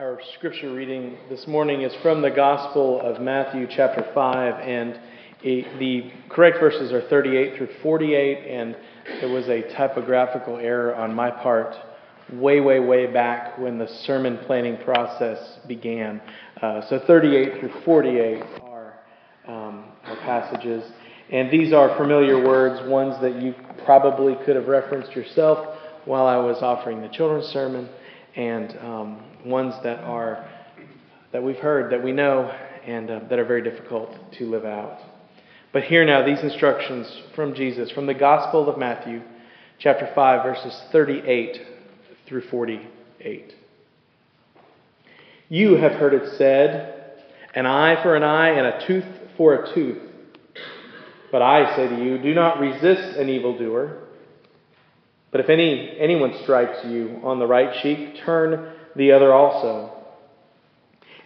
Our 0.00 0.18
scripture 0.34 0.72
reading 0.72 1.18
this 1.28 1.46
morning 1.46 1.82
is 1.82 1.92
from 2.00 2.22
the 2.22 2.30
Gospel 2.30 3.02
of 3.02 3.20
Matthew, 3.20 3.66
chapter 3.68 4.10
5, 4.14 4.54
and 4.60 4.98
the 5.42 6.10
correct 6.30 6.58
verses 6.58 6.90
are 6.90 7.02
38 7.02 7.58
through 7.58 7.68
48, 7.82 8.50
and 8.50 8.74
there 9.20 9.28
was 9.28 9.46
a 9.50 9.60
typographical 9.76 10.56
error 10.56 10.94
on 10.94 11.14
my 11.14 11.30
part 11.30 11.76
way, 12.32 12.60
way, 12.60 12.80
way 12.80 13.12
back 13.12 13.58
when 13.58 13.76
the 13.76 13.86
sermon 14.06 14.38
planning 14.46 14.78
process 14.78 15.58
began. 15.68 16.22
Uh, 16.62 16.80
so 16.88 16.98
38 17.06 17.60
through 17.60 17.82
48 17.84 18.42
are 18.62 18.94
um, 19.46 19.84
passages, 20.24 20.82
and 21.30 21.50
these 21.50 21.74
are 21.74 21.94
familiar 21.98 22.42
words, 22.42 22.88
ones 22.88 23.20
that 23.20 23.42
you 23.42 23.54
probably 23.84 24.34
could 24.46 24.56
have 24.56 24.66
referenced 24.66 25.12
yourself 25.12 25.76
while 26.06 26.26
I 26.26 26.38
was 26.38 26.62
offering 26.62 27.02
the 27.02 27.08
children's 27.08 27.48
sermon, 27.48 27.86
and 28.34 28.78
um, 28.78 29.29
ones 29.44 29.74
that 29.82 30.00
are 30.00 30.48
that 31.32 31.42
we've 31.42 31.56
heard, 31.56 31.92
that 31.92 32.02
we 32.02 32.12
know, 32.12 32.52
and 32.84 33.10
uh, 33.10 33.20
that 33.28 33.38
are 33.38 33.44
very 33.44 33.62
difficult 33.62 34.10
to 34.32 34.50
live 34.50 34.64
out. 34.64 34.98
But 35.72 35.84
hear 35.84 36.04
now 36.04 36.24
these 36.26 36.40
instructions 36.40 37.06
from 37.34 37.54
Jesus 37.54 37.90
from 37.92 38.06
the 38.06 38.14
Gospel 38.14 38.68
of 38.68 38.78
Matthew, 38.78 39.22
chapter 39.78 40.10
5, 40.14 40.42
verses 40.42 40.82
38 40.90 41.60
through 42.26 42.42
48. 42.48 43.54
You 45.48 45.76
have 45.76 45.92
heard 45.92 46.14
it 46.14 46.36
said, 46.36 46.96
an 47.54 47.66
eye 47.66 48.02
for 48.02 48.16
an 48.16 48.22
eye 48.22 48.50
and 48.50 48.66
a 48.66 48.86
tooth 48.86 49.04
for 49.36 49.54
a 49.54 49.74
tooth. 49.74 50.02
But 51.30 51.42
I 51.42 51.76
say 51.76 51.88
to 51.88 52.04
you, 52.04 52.18
do 52.18 52.34
not 52.34 52.58
resist 52.58 53.16
an 53.16 53.28
evildoer. 53.28 54.08
But 55.30 55.40
if 55.40 55.48
any, 55.48 55.96
anyone 55.98 56.36
strikes 56.42 56.84
you 56.84 57.20
on 57.22 57.38
the 57.38 57.46
right 57.46 57.80
cheek, 57.82 58.16
turn 58.24 58.72
the 58.96 59.12
other 59.12 59.32
also. 59.32 59.92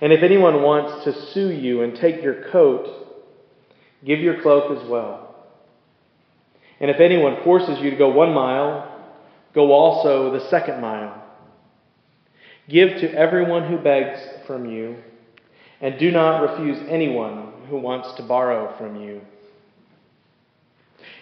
And 0.00 0.12
if 0.12 0.22
anyone 0.22 0.62
wants 0.62 1.04
to 1.04 1.32
sue 1.32 1.50
you 1.50 1.82
and 1.82 1.96
take 1.96 2.22
your 2.22 2.50
coat, 2.50 2.88
give 4.04 4.20
your 4.20 4.42
cloak 4.42 4.76
as 4.76 4.88
well. 4.88 5.34
And 6.80 6.90
if 6.90 7.00
anyone 7.00 7.42
forces 7.44 7.78
you 7.80 7.90
to 7.90 7.96
go 7.96 8.10
one 8.10 8.34
mile, 8.34 8.90
go 9.54 9.72
also 9.72 10.32
the 10.32 10.48
second 10.50 10.80
mile. 10.80 11.22
Give 12.68 12.88
to 12.88 13.12
everyone 13.12 13.68
who 13.68 13.78
begs 13.78 14.20
from 14.46 14.70
you, 14.70 14.96
and 15.80 15.98
do 15.98 16.10
not 16.10 16.40
refuse 16.40 16.78
anyone 16.88 17.52
who 17.68 17.78
wants 17.78 18.12
to 18.14 18.22
borrow 18.22 18.76
from 18.78 18.96
you. 19.00 19.20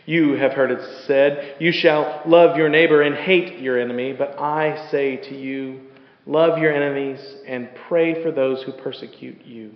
You 0.07 0.35
have 0.35 0.53
heard 0.53 0.71
it 0.71 1.05
said, 1.07 1.57
You 1.61 1.73
shall 1.73 2.23
love 2.27 2.57
your 2.57 2.69
neighbor 2.69 3.03
and 3.03 3.15
hate 3.15 3.61
your 3.61 3.79
enemy, 3.79 4.13
but 4.13 4.39
I 4.41 4.89
say 4.91 5.17
to 5.17 5.37
you, 5.37 5.81
Love 6.27 6.59
your 6.59 6.73
enemies 6.73 7.21
and 7.47 7.69
pray 7.89 8.23
for 8.23 8.31
those 8.31 8.63
who 8.63 8.73
persecute 8.73 9.45
you, 9.45 9.73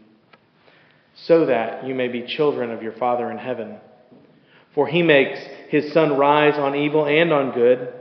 so 1.15 1.47
that 1.47 1.87
you 1.87 1.95
may 1.95 2.09
be 2.09 2.23
children 2.23 2.71
of 2.71 2.83
your 2.83 2.93
Father 2.93 3.31
in 3.31 3.39
heaven. 3.39 3.79
For 4.75 4.87
he 4.87 5.03
makes 5.03 5.39
his 5.69 5.93
sun 5.93 6.17
rise 6.17 6.59
on 6.59 6.75
evil 6.77 7.07
and 7.07 7.33
on 7.33 7.53
good, 7.53 7.93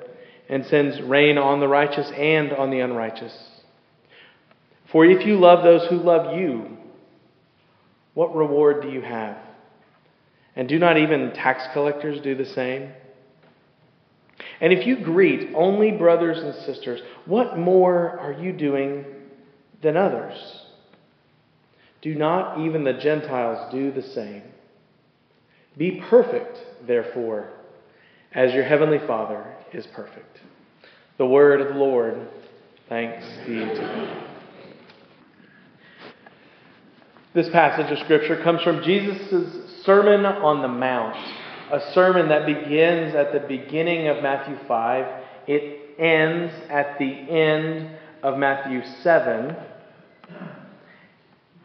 and 0.47 0.65
sends 0.65 1.01
rain 1.01 1.37
on 1.37 1.59
the 1.59 1.67
righteous 1.67 2.11
and 2.15 2.51
on 2.53 2.69
the 2.69 2.81
unrighteous. 2.81 3.33
For 4.91 5.05
if 5.05 5.25
you 5.25 5.39
love 5.39 5.63
those 5.63 5.89
who 5.89 5.97
love 5.97 6.37
you, 6.37 6.77
what 8.13 8.35
reward 8.35 8.83
do 8.83 8.89
you 8.89 9.01
have? 9.01 9.37
And 10.55 10.69
do 10.69 10.77
not 10.77 10.97
even 10.97 11.31
tax 11.33 11.63
collectors 11.73 12.21
do 12.21 12.35
the 12.35 12.45
same? 12.45 12.91
And 14.61 14.71
if 14.71 14.87
you 14.87 15.03
greet 15.03 15.51
only 15.53 15.91
brothers 15.91 16.37
and 16.37 16.55
sisters, 16.65 17.01
what 17.25 17.57
more 17.57 18.19
are 18.19 18.33
you 18.33 18.53
doing 18.53 19.05
than 19.81 19.97
others? 19.97 20.35
Do 22.01 22.15
not 22.15 22.59
even 22.59 22.83
the 22.83 22.93
Gentiles 22.93 23.71
do 23.71 23.91
the 23.91 24.01
same? 24.01 24.43
Be 25.77 26.01
perfect, 26.09 26.57
therefore, 26.87 27.49
as 28.31 28.53
your 28.53 28.63
heavenly 28.63 28.99
Father 29.05 29.43
is 29.73 29.85
perfect. 29.87 30.39
The 31.17 31.25
word 31.25 31.61
of 31.61 31.69
the 31.69 31.79
Lord. 31.79 32.27
Thanks 32.87 33.25
be 33.45 33.55
to 33.55 33.75
God. 33.75 34.23
This 37.33 37.49
passage 37.49 37.91
of 37.91 37.99
Scripture 38.05 38.41
comes 38.43 38.61
from 38.61 38.83
Jesus' 38.83 39.83
Sermon 39.83 40.25
on 40.25 40.61
the 40.61 40.67
Mount 40.69 41.17
a 41.71 41.93
sermon 41.93 42.29
that 42.29 42.45
begins 42.45 43.15
at 43.15 43.33
the 43.33 43.39
beginning 43.39 44.07
of 44.07 44.21
Matthew 44.21 44.57
5. 44.67 45.23
It 45.47 45.99
ends 45.99 46.53
at 46.69 46.97
the 46.99 47.05
end 47.05 47.91
of 48.23 48.37
Matthew 48.37 48.81
7. 49.01 49.55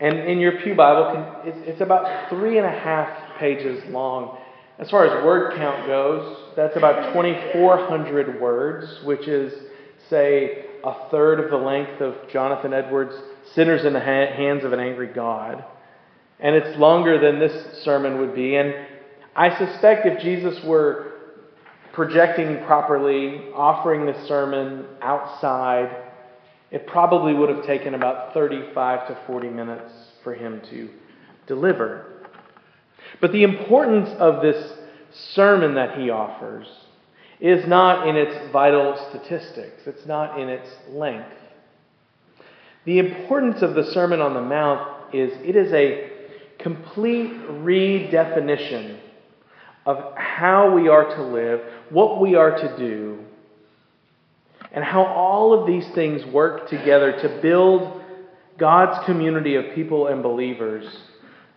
And 0.00 0.18
in 0.20 0.38
your 0.38 0.60
Pew 0.62 0.74
Bible, 0.74 1.42
it's 1.44 1.80
about 1.80 2.30
three 2.30 2.56
and 2.56 2.66
a 2.66 2.70
half 2.70 3.38
pages 3.38 3.82
long. 3.90 4.38
As 4.78 4.88
far 4.88 5.04
as 5.04 5.24
word 5.24 5.56
count 5.56 5.86
goes, 5.86 6.54
that's 6.56 6.76
about 6.76 7.12
2,400 7.12 8.40
words, 8.40 9.04
which 9.04 9.28
is, 9.28 9.52
say, 10.08 10.64
a 10.82 11.10
third 11.10 11.38
of 11.40 11.50
the 11.50 11.58
length 11.58 12.00
of 12.00 12.14
Jonathan 12.32 12.72
Edwards' 12.72 13.14
Sinners 13.54 13.84
in 13.84 13.92
the 13.92 14.00
Hands 14.00 14.64
of 14.64 14.72
an 14.72 14.80
Angry 14.80 15.08
God. 15.08 15.62
And 16.38 16.56
it's 16.56 16.78
longer 16.78 17.20
than 17.20 17.38
this 17.38 17.84
sermon 17.84 18.20
would 18.20 18.34
be. 18.34 18.56
And 18.56 18.74
I 19.34 19.56
suspect 19.56 20.06
if 20.06 20.20
Jesus 20.20 20.62
were 20.64 21.12
projecting 21.92 22.64
properly, 22.64 23.50
offering 23.54 24.06
the 24.06 24.26
sermon 24.26 24.86
outside, 25.02 25.94
it 26.70 26.86
probably 26.86 27.34
would 27.34 27.48
have 27.48 27.64
taken 27.64 27.94
about 27.94 28.34
35 28.34 29.08
to 29.08 29.18
40 29.26 29.48
minutes 29.48 29.92
for 30.22 30.34
him 30.34 30.60
to 30.70 30.90
deliver. 31.46 32.06
But 33.20 33.32
the 33.32 33.42
importance 33.42 34.08
of 34.18 34.42
this 34.42 34.72
sermon 35.34 35.74
that 35.74 35.98
he 35.98 36.10
offers 36.10 36.66
is 37.40 37.66
not 37.66 38.06
in 38.06 38.16
its 38.16 38.52
vital 38.52 38.96
statistics, 39.08 39.82
it's 39.86 40.06
not 40.06 40.38
in 40.38 40.48
its 40.48 40.68
length. 40.90 41.32
The 42.84 42.98
importance 42.98 43.62
of 43.62 43.74
the 43.74 43.84
Sermon 43.92 44.20
on 44.20 44.34
the 44.34 44.40
Mount 44.40 45.14
is 45.14 45.32
it 45.42 45.56
is 45.56 45.72
a 45.72 46.10
complete 46.58 47.30
redefinition 47.48 48.98
of 49.86 50.14
how 50.16 50.74
we 50.74 50.88
are 50.88 51.16
to 51.16 51.22
live, 51.22 51.60
what 51.90 52.20
we 52.20 52.34
are 52.34 52.56
to 52.56 52.76
do, 52.76 53.18
and 54.72 54.84
how 54.84 55.04
all 55.04 55.58
of 55.58 55.66
these 55.66 55.86
things 55.94 56.24
work 56.32 56.68
together 56.68 57.12
to 57.12 57.40
build 57.42 58.02
God's 58.58 59.04
community 59.06 59.56
of 59.56 59.64
people 59.74 60.06
and 60.06 60.22
believers. 60.22 60.86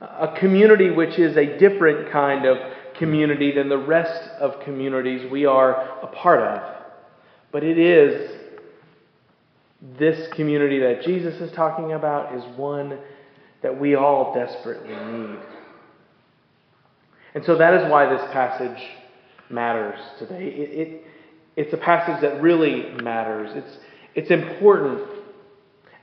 A 0.01 0.35
community 0.39 0.89
which 0.89 1.19
is 1.19 1.37
a 1.37 1.57
different 1.59 2.11
kind 2.11 2.45
of 2.45 2.57
community 2.97 3.51
than 3.53 3.69
the 3.69 3.77
rest 3.77 4.29
of 4.39 4.63
communities 4.63 5.29
we 5.31 5.45
are 5.45 5.73
a 6.01 6.07
part 6.07 6.39
of. 6.39 6.85
But 7.51 7.63
it 7.63 7.77
is 7.77 8.31
this 9.99 10.27
community 10.33 10.79
that 10.79 11.03
Jesus 11.03 11.39
is 11.41 11.51
talking 11.53 11.91
about 11.91 12.35
is 12.35 12.57
one 12.57 12.97
that 13.61 13.79
we 13.79 13.95
all 13.95 14.33
desperately 14.33 14.95
need. 14.95 15.39
And 17.33 17.43
so 17.45 17.57
that 17.57 17.73
is 17.73 17.91
why 17.91 18.13
this 18.15 18.21
passage 18.31 18.81
matters 19.49 19.99
today. 20.19 20.45
It, 20.45 20.87
it, 20.87 21.01
it's 21.55 21.73
a 21.73 21.77
passage 21.77 22.21
that 22.21 22.41
really 22.41 22.91
matters. 23.01 23.51
It's, 23.55 23.77
it's 24.15 24.31
important. 24.31 25.01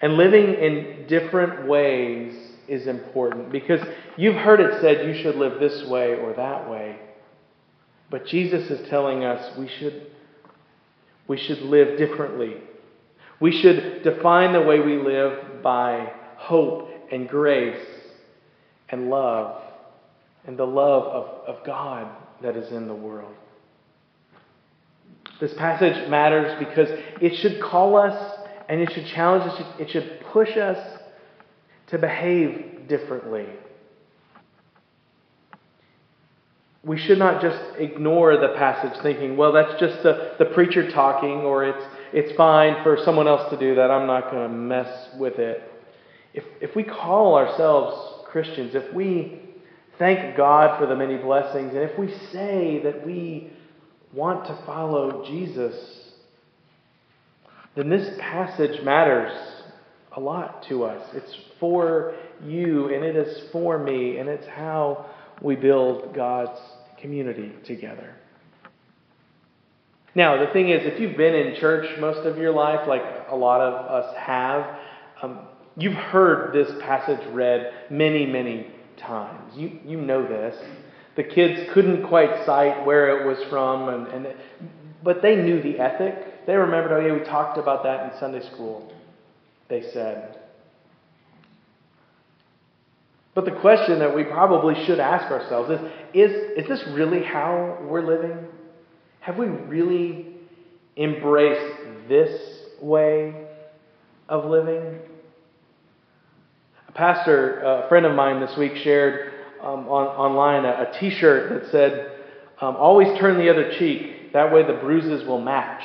And 0.01 0.15
living 0.15 0.55
in 0.55 1.07
different 1.09 1.69
ways 1.69 2.35
is 2.69 2.87
important 2.87 3.51
because 3.51 3.81
you've 4.17 4.37
heard 4.37 4.61
it 4.61 4.81
said 4.81 5.07
you 5.07 5.23
should 5.23 5.37
live 5.37 5.61
this 5.61 5.89
way 5.89 6.15
or 6.15 6.33
that 6.35 6.71
way. 6.71 6.99
But 8.11 8.27
Jesus 8.27 8.71
is 8.71 8.89
telling 8.89 9.25
us 9.25 9.57
we 9.57 9.69
should, 9.79 10.07
we 11.29 11.37
should 11.37 11.63
live 11.63 11.99
differently. 11.99 12.57
We 13.41 13.61
should 13.61 14.03
define 14.03 14.53
the 14.53 14.63
way 14.63 14.81
we 14.81 14.99
live 14.99 15.63
by 15.63 16.13
hope 16.37 16.91
and 17.11 17.29
grace 17.29 17.87
and 18.89 19.11
love 19.11 19.63
and 20.51 20.59
the 20.59 20.67
love 20.67 21.05
of, 21.05 21.27
of 21.47 21.65
God 21.65 22.09
that 22.43 22.57
is 22.57 22.73
in 22.73 22.89
the 22.89 22.95
world. 22.95 23.33
This 25.41 25.55
passage 25.55 26.11
matters 26.11 26.59
because 26.59 26.89
it 27.21 27.37
should 27.37 27.63
call 27.63 27.97
us 27.97 28.41
and 28.69 28.81
it 28.81 28.91
should 28.93 29.07
challenge 29.07 29.45
us, 29.45 29.63
it 29.79 29.91
should 29.91 30.23
push 30.33 30.57
us 30.57 30.99
to 31.87 31.99
behave 31.99 32.89
differently. 32.89 33.47
We 36.83 36.99
should 36.99 37.19
not 37.19 37.41
just 37.41 37.79
ignore 37.79 38.37
the 38.37 38.55
passage 38.57 39.01
thinking, 39.05 39.37
well, 39.37 39.53
that's 39.53 39.79
just 39.79 40.03
the, 40.03 40.35
the 40.41 40.47
preacher 40.47 40.91
talking, 40.91 41.43
or 41.43 41.65
it's, 41.65 41.85
it's 42.13 42.37
fine 42.37 42.83
for 42.83 42.99
someone 43.05 43.29
else 43.29 43.49
to 43.51 43.57
do 43.57 43.77
that. 43.77 43.89
I'm 43.89 44.09
not 44.09 44.33
going 44.33 44.49
to 44.51 44.53
mess 44.53 45.11
with 45.17 45.39
it. 45.39 45.63
If, 46.35 46.43
if 46.61 46.75
we 46.75 46.83
call 46.83 47.37
ourselves 47.37 48.27
Christians, 48.33 48.75
if 48.75 48.93
we 48.93 49.50
thank 50.01 50.35
God 50.35 50.81
for 50.81 50.87
the 50.87 50.97
many 50.97 51.19
blessings. 51.19 51.75
And 51.75 51.83
if 51.83 51.97
we 51.97 52.09
say 52.33 52.81
that 52.83 53.07
we 53.07 53.53
want 54.13 54.47
to 54.47 54.59
follow 54.65 55.25
Jesus, 55.27 55.75
then 57.77 57.91
this 57.91 58.17
passage 58.19 58.83
matters 58.83 59.31
a 60.17 60.21
lot 60.21 60.65
to 60.69 60.85
us. 60.85 61.07
It's 61.15 61.37
for 61.61 62.15
you, 62.43 62.93
and 62.93 63.05
it 63.05 63.15
is 63.15 63.51
for 63.53 63.79
me, 63.79 64.17
and 64.17 64.29
it's 64.29 64.47
how 64.47 65.07
we 65.43 65.55
build 65.55 66.15
God's 66.15 66.59
community 66.99 67.53
together. 67.67 68.15
Now, 70.15 70.45
the 70.45 70.51
thing 70.53 70.71
is, 70.71 70.81
if 70.85 70.99
you've 70.99 71.17
been 71.17 71.35
in 71.35 71.61
church 71.61 72.01
most 72.01 72.27
of 72.27 72.39
your 72.39 72.53
life, 72.53 72.89
like 72.89 73.03
a 73.29 73.37
lot 73.37 73.61
of 73.61 73.75
us 73.75 74.17
have, 74.17 74.79
um, 75.23 75.41
you've 75.77 75.93
heard 75.93 76.55
this 76.55 76.73
passage 76.81 77.21
read 77.33 77.73
many, 77.91 78.25
many 78.25 78.67
times. 79.01 79.57
You, 79.57 79.79
you 79.85 80.01
know 80.01 80.27
this. 80.27 80.57
The 81.17 81.25
kids 81.25 81.71
couldn't 81.73 82.07
quite 82.07 82.47
cite 82.47 82.87
where 82.87 83.21
it 83.21 83.27
was 83.27 83.39
from, 83.51 83.89
and, 83.89 84.07
and 84.09 84.35
but 85.03 85.23
they 85.23 85.37
knew 85.37 85.63
the 85.63 85.79
ethic. 85.79 86.47
They 86.47 86.55
remembered, 86.55 86.93
oh, 86.93 87.07
yeah, 87.07 87.13
we 87.13 87.25
talked 87.25 87.59
about 87.59 87.83
that 87.85 88.13
in 88.13 88.19
Sunday 88.21 88.47
school, 88.53 88.93
they 89.69 89.83
said. 89.93 90.39
But 93.35 93.45
the 93.45 93.53
question 93.61 94.01
that 94.01 94.15
we 94.15 94.25
probably 94.25 94.85
should 94.85 95.01
ask 95.01 95.31
ourselves 95.31 95.71
is, 95.71 95.81
is 96.15 96.65
is 96.65 96.69
this 96.69 96.83
really 96.93 97.23
how 97.23 97.79
we're 97.83 98.05
living? 98.05 98.47
Have 99.21 99.37
we 99.37 99.47
really 99.47 100.27
embraced 100.97 102.09
this 102.09 102.41
way 102.81 103.47
of 104.29 104.45
living? 104.47 104.99
A 106.91 106.93
pastor, 106.93 107.61
a 107.61 107.89
friend 107.89 108.05
of 108.05 108.17
mine 108.17 108.41
this 108.41 108.57
week, 108.57 108.75
shared 108.79 109.33
um, 109.63 109.89
on, 109.89 110.09
online 110.09 110.65
a 110.65 110.91
a 110.91 110.99
t 110.99 111.11
shirt 111.11 111.63
that 111.63 111.71
said, 111.71 112.11
um, 112.61 112.75
Always 112.75 113.17
turn 113.21 113.39
the 113.39 113.49
other 113.49 113.79
cheek, 113.79 114.33
that 114.33 114.53
way 114.53 114.67
the 114.67 114.73
bruises 114.73 115.25
will 115.25 115.41
match. 115.41 115.85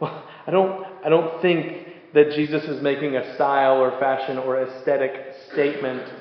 Well, 0.00 0.24
I 0.44 0.50
don't, 0.50 0.84
I 1.04 1.08
don't 1.08 1.40
think 1.40 1.86
that 2.14 2.32
Jesus 2.32 2.64
is 2.64 2.82
making 2.82 3.14
a 3.14 3.32
style 3.36 3.76
or 3.76 3.92
fashion 4.00 4.38
or 4.38 4.60
aesthetic 4.60 5.36
statement 5.52 6.12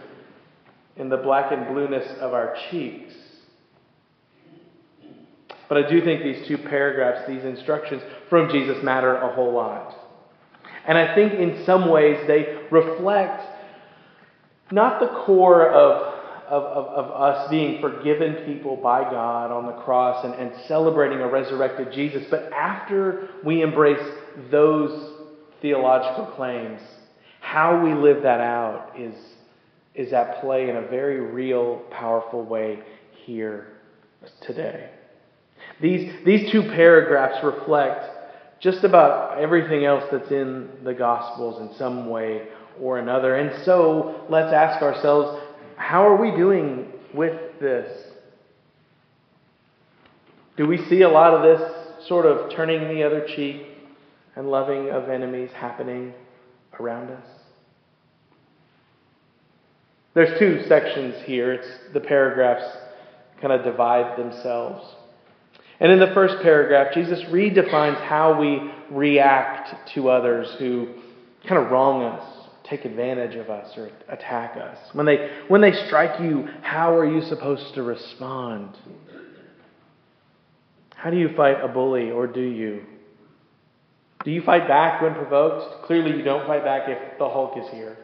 in 0.97 1.09
the 1.09 1.17
black 1.17 1.51
and 1.51 1.73
blueness 1.73 2.07
of 2.19 2.35
our 2.35 2.55
cheeks. 2.69 3.15
But 5.67 5.83
I 5.83 5.89
do 5.89 6.05
think 6.05 6.21
these 6.21 6.47
two 6.47 6.59
paragraphs, 6.59 7.27
these 7.27 7.43
instructions 7.43 8.03
from 8.29 8.51
Jesus, 8.51 8.83
matter 8.83 9.15
a 9.15 9.33
whole 9.33 9.53
lot. 9.53 9.97
And 10.87 10.97
I 10.97 11.13
think 11.15 11.33
in 11.33 11.63
some 11.65 11.89
ways 11.89 12.17
they 12.27 12.59
reflect 12.71 13.43
not 14.71 14.99
the 14.99 15.07
core 15.25 15.69
of, 15.69 16.13
of, 16.47 16.63
of, 16.63 16.85
of, 16.87 17.11
us 17.11 17.49
being 17.49 17.81
forgiven 17.81 18.35
people 18.45 18.77
by 18.77 19.03
God 19.03 19.51
on 19.51 19.65
the 19.65 19.81
cross 19.83 20.25
and, 20.25 20.33
and 20.33 20.53
celebrating 20.67 21.19
a 21.19 21.27
resurrected 21.27 21.91
Jesus, 21.93 22.23
but 22.29 22.51
after 22.53 23.29
we 23.43 23.61
embrace 23.61 24.01
those 24.49 25.17
theological 25.61 26.25
claims, 26.35 26.81
how 27.41 27.83
we 27.83 27.93
live 27.93 28.23
that 28.23 28.39
out 28.39 28.93
is, 28.97 29.13
is 29.93 30.13
at 30.13 30.41
play 30.41 30.69
in 30.69 30.77
a 30.77 30.87
very 30.87 31.19
real, 31.19 31.81
powerful 31.91 32.43
way 32.43 32.79
here 33.25 33.67
today. 34.41 34.89
These, 35.81 36.13
these 36.25 36.51
two 36.51 36.63
paragraphs 36.63 37.43
reflect 37.43 38.05
just 38.61 38.83
about 38.83 39.39
everything 39.39 39.85
else 39.85 40.03
that's 40.11 40.31
in 40.31 40.69
the 40.83 40.93
Gospels 40.93 41.59
in 41.61 41.77
some 41.77 42.09
way 42.09 42.47
or 42.79 42.99
another. 42.99 43.35
And 43.35 43.65
so 43.65 44.25
let's 44.29 44.53
ask 44.53 44.81
ourselves 44.81 45.41
how 45.75 46.07
are 46.07 46.15
we 46.15 46.31
doing 46.31 46.87
with 47.13 47.59
this? 47.59 47.91
Do 50.57 50.67
we 50.67 50.77
see 50.89 51.01
a 51.01 51.09
lot 51.09 51.33
of 51.33 51.41
this 51.41 52.07
sort 52.07 52.25
of 52.25 52.51
turning 52.51 52.87
the 52.87 53.03
other 53.03 53.25
cheek 53.35 53.65
and 54.35 54.49
loving 54.49 54.89
of 54.89 55.09
enemies 55.09 55.49
happening 55.55 56.13
around 56.79 57.09
us? 57.09 57.25
There's 60.13 60.37
two 60.37 60.65
sections 60.67 61.15
here. 61.25 61.53
It's 61.53 61.93
the 61.93 61.99
paragraphs 61.99 62.65
kind 63.41 63.53
of 63.53 63.63
divide 63.63 64.19
themselves. 64.19 64.85
And 65.81 65.91
in 65.91 65.99
the 65.99 66.13
first 66.13 66.43
paragraph, 66.43 66.93
Jesus 66.93 67.19
redefines 67.31 67.99
how 68.07 68.39
we 68.39 68.71
react 68.91 69.91
to 69.95 70.09
others 70.09 70.47
who 70.59 70.93
kind 71.49 71.59
of 71.59 71.71
wrong 71.71 72.03
us, 72.03 72.47
take 72.63 72.85
advantage 72.85 73.35
of 73.35 73.49
us, 73.49 73.75
or 73.75 73.89
attack 74.07 74.57
us. 74.57 74.77
When 74.93 75.07
they, 75.07 75.31
when 75.47 75.61
they 75.61 75.73
strike 75.87 76.21
you, 76.21 76.47
how 76.61 76.95
are 76.95 77.05
you 77.05 77.23
supposed 77.27 77.73
to 77.73 77.81
respond? 77.81 78.77
How 80.95 81.09
do 81.09 81.17
you 81.17 81.35
fight 81.35 81.57
a 81.59 81.67
bully, 81.67 82.11
or 82.11 82.27
do 82.27 82.41
you? 82.41 82.83
Do 84.23 84.29
you 84.29 84.43
fight 84.43 84.67
back 84.67 85.01
when 85.01 85.15
provoked? 85.15 85.87
Clearly, 85.87 86.15
you 86.15 86.23
don't 86.23 86.45
fight 86.45 86.63
back 86.63 86.83
if 86.89 87.17
the 87.17 87.27
Hulk 87.27 87.57
is 87.57 87.67
here. 87.71 87.97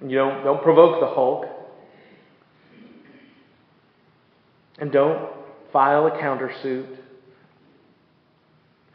You 0.00 0.16
don't, 0.16 0.44
don't 0.44 0.62
provoke 0.62 1.00
the 1.00 1.08
Hulk. 1.08 1.46
And 4.78 4.92
don't 4.92 5.33
file 5.74 6.06
a 6.06 6.12
countersuit. 6.12 6.86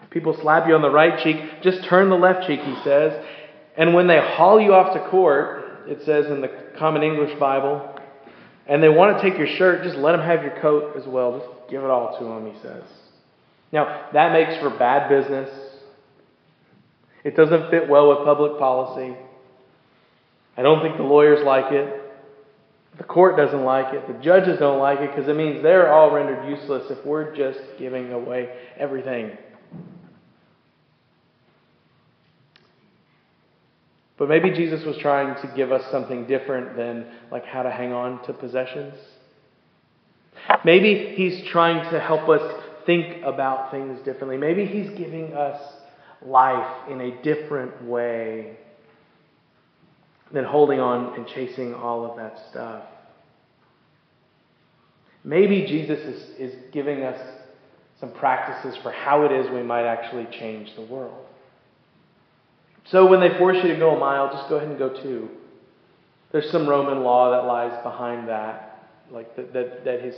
People 0.10 0.36
slap 0.42 0.68
you 0.68 0.74
on 0.74 0.82
the 0.82 0.90
right 0.90 1.22
cheek, 1.24 1.36
just 1.62 1.84
turn 1.88 2.10
the 2.10 2.16
left 2.16 2.48
cheek, 2.48 2.62
he 2.62 2.76
says. 2.84 3.24
And 3.78 3.94
when 3.94 4.08
they 4.08 4.18
haul 4.20 4.60
you 4.60 4.74
off 4.74 4.96
to 4.96 5.10
court, 5.10 5.88
it 5.88 6.00
says 6.06 6.26
in 6.26 6.42
the 6.42 6.50
Common 6.80 7.04
English 7.04 7.38
Bible, 7.40 7.96
and 8.66 8.82
they 8.82 8.90
want 8.90 9.18
to 9.18 9.30
take 9.30 9.38
your 9.38 9.56
shirt, 9.58 9.84
just 9.84 9.98
let 9.98 10.14
them 10.14 10.26
have 10.26 10.42
your 10.42 10.60
coat 10.62 10.96
as 10.98 11.06
well. 11.06 11.38
Just 11.38 11.70
give 11.70 11.84
it 11.84 11.90
all 11.90 12.18
to 12.18 12.24
them, 12.24 12.52
he 12.52 12.60
says. 12.62 12.84
Now, 13.72 14.08
that 14.14 14.32
makes 14.32 14.60
for 14.62 14.70
bad 14.72 15.10
business. 15.10 15.50
It 17.24 17.36
doesn't 17.36 17.70
fit 17.70 17.90
well 17.90 18.10
with 18.10 18.26
public 18.26 18.58
policy. 18.58 19.16
I 20.58 20.62
don't 20.62 20.82
think 20.82 20.98
the 20.98 21.04
lawyers 21.04 21.44
like 21.46 21.72
it. 21.72 22.09
The 22.98 23.04
court 23.04 23.38
doesn't 23.38 23.64
like 23.64 23.94
it. 23.94 24.08
The 24.08 24.22
judges 24.22 24.60
don't 24.60 24.80
like 24.80 25.00
it 25.00 25.16
because 25.16 25.30
it 25.30 25.36
means 25.36 25.64
they're 25.64 25.92
all 25.92 26.12
rendered 26.12 26.50
useless 26.50 26.90
if 26.90 27.06
we're 27.06 27.36
just 27.36 27.60
giving 27.78 28.12
away 28.12 28.50
everything. 28.78 29.38
But 34.18 34.28
maybe 34.28 34.52
Jesus 34.52 34.86
was 34.86 34.98
trying 34.98 35.42
to 35.42 35.56
give 35.56 35.72
us 35.72 35.82
something 35.92 36.28
different 36.28 36.76
than 36.76 37.06
like 37.32 37.46
how 37.46 37.64
to 37.64 37.72
hang 37.72 37.94
on 37.94 38.22
to 38.26 38.34
possessions. 38.34 38.96
Maybe 40.66 41.14
he's 41.16 41.48
trying 41.50 41.90
to 41.92 42.00
help 42.02 42.28
us 42.28 42.42
think 42.86 43.24
about 43.24 43.72
things 43.72 44.00
differently. 44.04 44.36
Maybe 44.36 44.66
he's 44.66 44.90
giving 44.98 45.34
us 45.34 45.62
life 46.22 46.90
in 46.90 47.00
a 47.00 47.22
different 47.24 47.86
way 47.86 48.58
than 50.32 50.46
holding 50.46 50.80
on 50.80 51.16
and 51.16 51.28
chasing 51.28 51.74
all 51.74 52.10
of 52.10 52.18
that 52.18 52.40
stuff. 52.52 52.84
Maybe 55.24 55.66
Jesus 55.66 56.00
is, 56.00 56.22
is 56.40 56.56
giving 56.72 57.04
us 57.04 57.20
some 58.00 58.12
practices 58.14 58.78
for 58.82 58.92
how 58.92 59.26
it 59.26 59.32
is 59.32 59.52
we 59.52 59.64
might 59.64 59.86
actually 59.86 60.28
change 60.40 60.74
the 60.76 60.82
world. 60.82 61.26
So 62.92 63.08
when 63.08 63.20
they 63.20 63.38
force 63.38 63.58
you 63.62 63.70
to 63.74 63.76
go 63.76 63.96
a 63.96 64.00
mile, 64.00 64.32
just 64.32 64.50
go 64.50 64.56
ahead 64.56 64.70
and 64.70 64.80
go 64.80 64.90
two. 64.90 65.30
There's 66.32 66.50
some 66.52 66.68
Roman 66.68 67.04
law 67.04 67.32
that 67.32 67.48
lies 67.48 67.84
behind 67.84 68.30
that, 68.30 68.88
like 69.12 69.36
that, 69.36 69.54
that, 69.54 69.86
that 69.86 70.02
his 70.02 70.16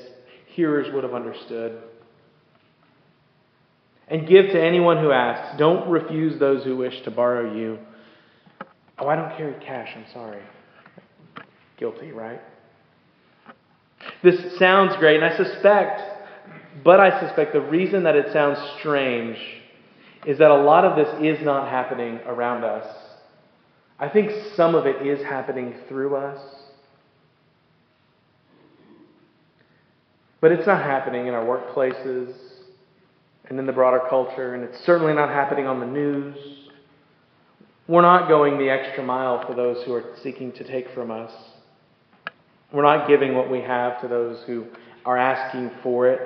hearers 0.47 0.93
would 0.93 1.03
have 1.03 1.13
understood. 1.13 1.81
And 4.07 4.27
give 4.27 4.47
to 4.47 4.61
anyone 4.61 4.97
who 4.97 5.11
asks. 5.11 5.57
Don't 5.57 5.89
refuse 5.89 6.37
those 6.39 6.63
who 6.63 6.75
wish 6.75 7.01
to 7.03 7.11
borrow 7.11 7.55
you. 7.55 7.79
Oh, 9.01 9.07
I 9.07 9.15
don't 9.15 9.35
carry 9.35 9.55
cash. 9.65 9.89
I'm 9.95 10.05
sorry. 10.13 10.41
Guilty, 11.77 12.11
right? 12.11 12.39
This 14.23 14.59
sounds 14.59 14.95
great, 14.97 15.15
and 15.21 15.25
I 15.25 15.35
suspect, 15.35 16.01
but 16.83 16.99
I 16.99 17.19
suspect 17.19 17.53
the 17.53 17.61
reason 17.61 18.03
that 18.03 18.15
it 18.15 18.31
sounds 18.31 18.59
strange 18.79 19.37
is 20.27 20.37
that 20.37 20.51
a 20.51 20.61
lot 20.61 20.85
of 20.85 20.95
this 20.95 21.07
is 21.19 21.43
not 21.43 21.67
happening 21.67 22.19
around 22.27 22.63
us. 22.63 22.85
I 23.97 24.07
think 24.07 24.31
some 24.55 24.75
of 24.75 24.85
it 24.85 25.05
is 25.05 25.25
happening 25.25 25.73
through 25.89 26.15
us. 26.15 26.39
But 30.41 30.51
it's 30.51 30.67
not 30.67 30.83
happening 30.83 31.25
in 31.25 31.33
our 31.33 31.43
workplaces 31.43 32.35
and 33.45 33.57
in 33.57 33.65
the 33.65 33.73
broader 33.73 34.01
culture, 34.07 34.53
and 34.53 34.63
it's 34.63 34.85
certainly 34.85 35.13
not 35.13 35.29
happening 35.29 35.65
on 35.65 35.79
the 35.79 35.87
news. 35.87 36.60
We're 37.91 38.01
not 38.03 38.29
going 38.29 38.57
the 38.57 38.69
extra 38.69 39.03
mile 39.03 39.45
for 39.45 39.53
those 39.53 39.83
who 39.83 39.93
are 39.93 40.15
seeking 40.23 40.53
to 40.53 40.63
take 40.63 40.89
from 40.93 41.11
us. 41.11 41.29
We're 42.71 42.83
not 42.83 43.09
giving 43.09 43.35
what 43.35 43.51
we 43.51 43.59
have 43.59 43.99
to 43.99 44.07
those 44.07 44.41
who 44.47 44.67
are 45.03 45.17
asking 45.17 45.71
for 45.83 46.07
it. 46.07 46.25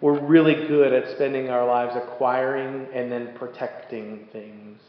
We're 0.00 0.18
really 0.18 0.66
good 0.66 0.92
at 0.92 1.14
spending 1.14 1.50
our 1.50 1.64
lives 1.64 1.94
acquiring 1.94 2.88
and 2.92 3.12
then 3.12 3.36
protecting 3.36 4.26
things. 4.32 4.80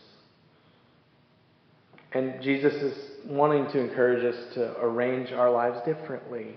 And 2.12 2.42
Jesus 2.42 2.74
is 2.74 2.98
wanting 3.28 3.68
to 3.68 3.80
encourage 3.80 4.26
us 4.26 4.54
to 4.56 4.82
arrange 4.82 5.32
our 5.32 5.52
lives 5.52 5.78
differently. 5.86 6.56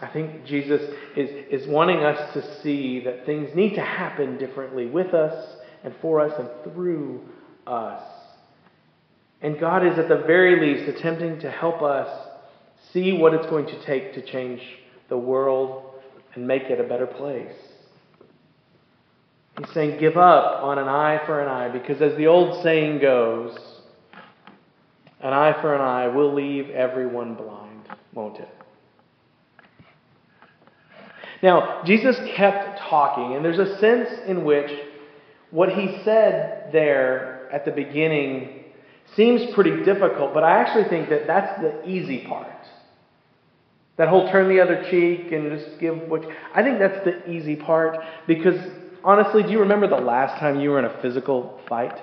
I 0.00 0.08
think 0.08 0.44
Jesus 0.44 0.82
is, 1.16 1.30
is 1.62 1.66
wanting 1.68 2.04
us 2.04 2.34
to 2.34 2.62
see 2.62 3.00
that 3.04 3.24
things 3.24 3.54
need 3.54 3.74
to 3.74 3.80
happen 3.80 4.36
differently 4.36 4.86
with 4.86 5.14
us 5.14 5.56
and 5.84 5.94
for 6.02 6.20
us 6.20 6.32
and 6.38 6.48
through 6.64 7.22
us. 7.66 8.02
And 9.40 9.58
God 9.58 9.86
is 9.86 9.98
at 9.98 10.08
the 10.08 10.18
very 10.26 10.60
least 10.60 10.88
attempting 10.88 11.40
to 11.40 11.50
help 11.50 11.82
us 11.82 12.08
see 12.92 13.12
what 13.12 13.32
it's 13.34 13.46
going 13.46 13.66
to 13.66 13.84
take 13.84 14.14
to 14.14 14.22
change 14.22 14.60
the 15.08 15.16
world 15.16 15.94
and 16.34 16.46
make 16.46 16.64
it 16.64 16.80
a 16.80 16.84
better 16.84 17.06
place. 17.06 17.54
He's 19.58 19.72
saying, 19.72 19.98
give 19.98 20.18
up 20.18 20.62
on 20.62 20.78
an 20.78 20.88
eye 20.88 21.22
for 21.24 21.40
an 21.40 21.48
eye, 21.48 21.70
because 21.70 22.02
as 22.02 22.16
the 22.18 22.26
old 22.26 22.62
saying 22.62 22.98
goes, 22.98 23.56
an 25.20 25.32
eye 25.32 25.58
for 25.62 25.74
an 25.74 25.80
eye 25.80 26.08
will 26.08 26.34
leave 26.34 26.68
everyone 26.70 27.34
blind, 27.34 27.88
won't 28.12 28.38
it? 28.38 28.55
Now, 31.46 31.82
Jesus 31.84 32.16
kept 32.34 32.80
talking, 32.80 33.36
and 33.36 33.44
there's 33.44 33.60
a 33.60 33.78
sense 33.78 34.08
in 34.26 34.44
which 34.44 34.68
what 35.52 35.68
he 35.68 36.00
said 36.02 36.70
there 36.72 37.48
at 37.52 37.64
the 37.64 37.70
beginning 37.70 38.64
seems 39.14 39.54
pretty 39.54 39.84
difficult, 39.84 40.34
but 40.34 40.42
I 40.42 40.58
actually 40.60 40.88
think 40.88 41.08
that 41.08 41.28
that's 41.28 41.60
the 41.60 41.88
easy 41.88 42.26
part. 42.26 42.48
That 43.96 44.08
whole 44.08 44.28
turn 44.28 44.48
the 44.48 44.60
other 44.60 44.88
cheek 44.90 45.30
and 45.30 45.56
just 45.56 45.78
give 45.78 45.96
what. 46.08 46.26
I 46.52 46.64
think 46.64 46.80
that's 46.80 47.04
the 47.04 47.30
easy 47.30 47.54
part 47.54 47.96
because 48.26 48.60
honestly, 49.04 49.44
do 49.44 49.50
you 49.50 49.60
remember 49.60 49.86
the 49.86 50.04
last 50.04 50.40
time 50.40 50.58
you 50.58 50.70
were 50.70 50.80
in 50.80 50.84
a 50.84 51.00
physical 51.00 51.60
fight? 51.68 51.96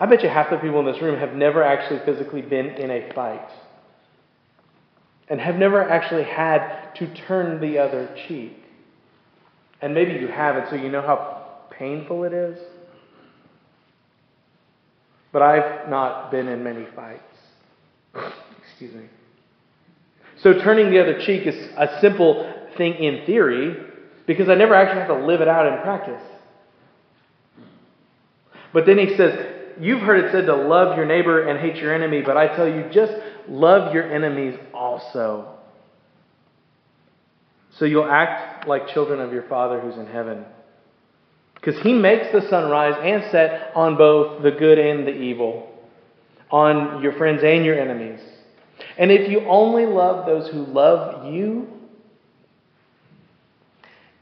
I 0.00 0.06
bet 0.06 0.24
you 0.24 0.28
half 0.28 0.50
the 0.50 0.56
people 0.56 0.80
in 0.80 0.86
this 0.86 1.00
room 1.00 1.20
have 1.20 1.34
never 1.34 1.62
actually 1.62 2.00
physically 2.04 2.42
been 2.42 2.66
in 2.66 2.90
a 2.90 3.12
fight 3.14 3.48
and 5.28 5.40
have 5.40 5.56
never 5.56 5.82
actually 5.82 6.24
had 6.24 6.92
to 6.96 7.12
turn 7.26 7.60
the 7.60 7.78
other 7.78 8.14
cheek. 8.28 8.56
And 9.80 9.94
maybe 9.94 10.12
you 10.12 10.28
haven't, 10.28 10.68
so 10.70 10.76
you 10.76 10.90
know 10.90 11.02
how 11.02 11.60
painful 11.70 12.24
it 12.24 12.32
is. 12.32 12.58
But 15.32 15.42
I've 15.42 15.88
not 15.88 16.30
been 16.30 16.48
in 16.48 16.62
many 16.62 16.86
fights. 16.94 17.22
Excuse 18.68 18.94
me. 18.94 19.04
So 20.42 20.60
turning 20.60 20.90
the 20.90 21.00
other 21.00 21.20
cheek 21.20 21.46
is 21.46 21.54
a 21.76 21.98
simple 22.00 22.52
thing 22.76 22.94
in 22.94 23.24
theory 23.24 23.76
because 24.26 24.48
I 24.48 24.54
never 24.54 24.74
actually 24.74 25.00
have 25.00 25.08
to 25.08 25.26
live 25.26 25.40
it 25.40 25.48
out 25.48 25.66
in 25.66 25.80
practice. 25.82 26.22
But 28.72 28.86
then 28.86 28.98
he 28.98 29.16
says, 29.16 29.52
You've 29.80 30.02
heard 30.02 30.24
it 30.24 30.32
said 30.32 30.46
to 30.46 30.54
love 30.54 30.96
your 30.96 31.06
neighbor 31.06 31.48
and 31.48 31.58
hate 31.58 31.82
your 31.82 31.92
enemy, 31.92 32.22
but 32.22 32.36
I 32.36 32.54
tell 32.54 32.68
you, 32.68 32.88
just 32.92 33.12
love 33.48 33.94
your 33.94 34.12
enemies 34.12 34.58
also. 34.72 35.54
So 37.78 37.84
you'll 37.84 38.10
act 38.10 38.68
like 38.68 38.88
children 38.88 39.20
of 39.20 39.32
your 39.32 39.42
Father 39.44 39.80
who's 39.80 39.96
in 39.96 40.06
heaven. 40.06 40.44
Because 41.54 41.80
he 41.82 41.92
makes 41.92 42.26
the 42.32 42.48
sun 42.48 42.70
rise 42.70 42.94
and 43.02 43.24
set 43.32 43.72
on 43.74 43.96
both 43.96 44.42
the 44.42 44.50
good 44.50 44.78
and 44.78 45.06
the 45.06 45.12
evil, 45.12 45.70
on 46.50 47.02
your 47.02 47.12
friends 47.12 47.42
and 47.42 47.64
your 47.64 47.78
enemies. 47.78 48.20
And 48.98 49.10
if 49.10 49.30
you 49.30 49.40
only 49.40 49.86
love 49.86 50.26
those 50.26 50.50
who 50.50 50.64
love 50.66 51.32
you, 51.32 51.68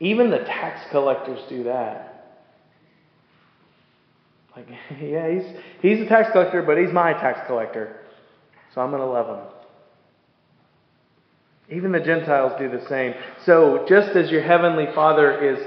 even 0.00 0.30
the 0.30 0.38
tax 0.38 0.80
collectors 0.90 1.40
do 1.48 1.64
that. 1.64 2.12
Like, 4.56 4.68
yeah, 5.00 5.30
he's, 5.30 5.56
he's 5.80 6.00
a 6.00 6.08
tax 6.08 6.30
collector, 6.32 6.62
but 6.62 6.78
he's 6.78 6.92
my 6.92 7.12
tax 7.12 7.40
collector. 7.46 8.00
So 8.74 8.80
I'm 8.80 8.90
going 8.90 9.02
to 9.02 9.06
love 9.06 9.38
him. 9.38 9.46
Even 11.76 11.92
the 11.92 12.00
Gentiles 12.00 12.52
do 12.58 12.68
the 12.70 12.84
same. 12.88 13.14
So, 13.46 13.86
just 13.88 14.16
as 14.16 14.30
your 14.30 14.42
heavenly 14.42 14.86
Father 14.94 15.40
is 15.40 15.58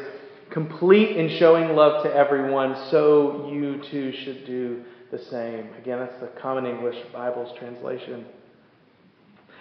complete 0.51 1.17
in 1.17 1.38
showing 1.39 1.75
love 1.75 2.03
to 2.03 2.13
everyone, 2.13 2.75
so 2.91 3.50
you 3.51 3.81
too 3.89 4.13
should 4.24 4.45
do 4.45 4.83
the 5.12 5.17
same. 5.17 5.69
Again, 5.79 6.00
that's 6.00 6.19
the 6.19 6.29
Common 6.41 6.65
English 6.65 6.97
Bible's 7.12 7.57
translation. 7.57 8.25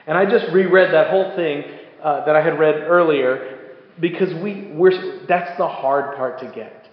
And 0.06 0.18
I 0.18 0.26
just 0.26 0.52
reread 0.52 0.92
that 0.92 1.10
whole 1.10 1.34
thing 1.34 1.64
uh, 2.02 2.24
that 2.26 2.36
I 2.36 2.42
had 2.42 2.58
read 2.58 2.74
earlier 2.82 3.72
because 4.00 4.34
we, 4.42 4.72
we're, 4.74 5.26
that's 5.26 5.56
the 5.56 5.68
hard 5.68 6.16
part 6.16 6.40
to 6.40 6.46
get, 6.54 6.88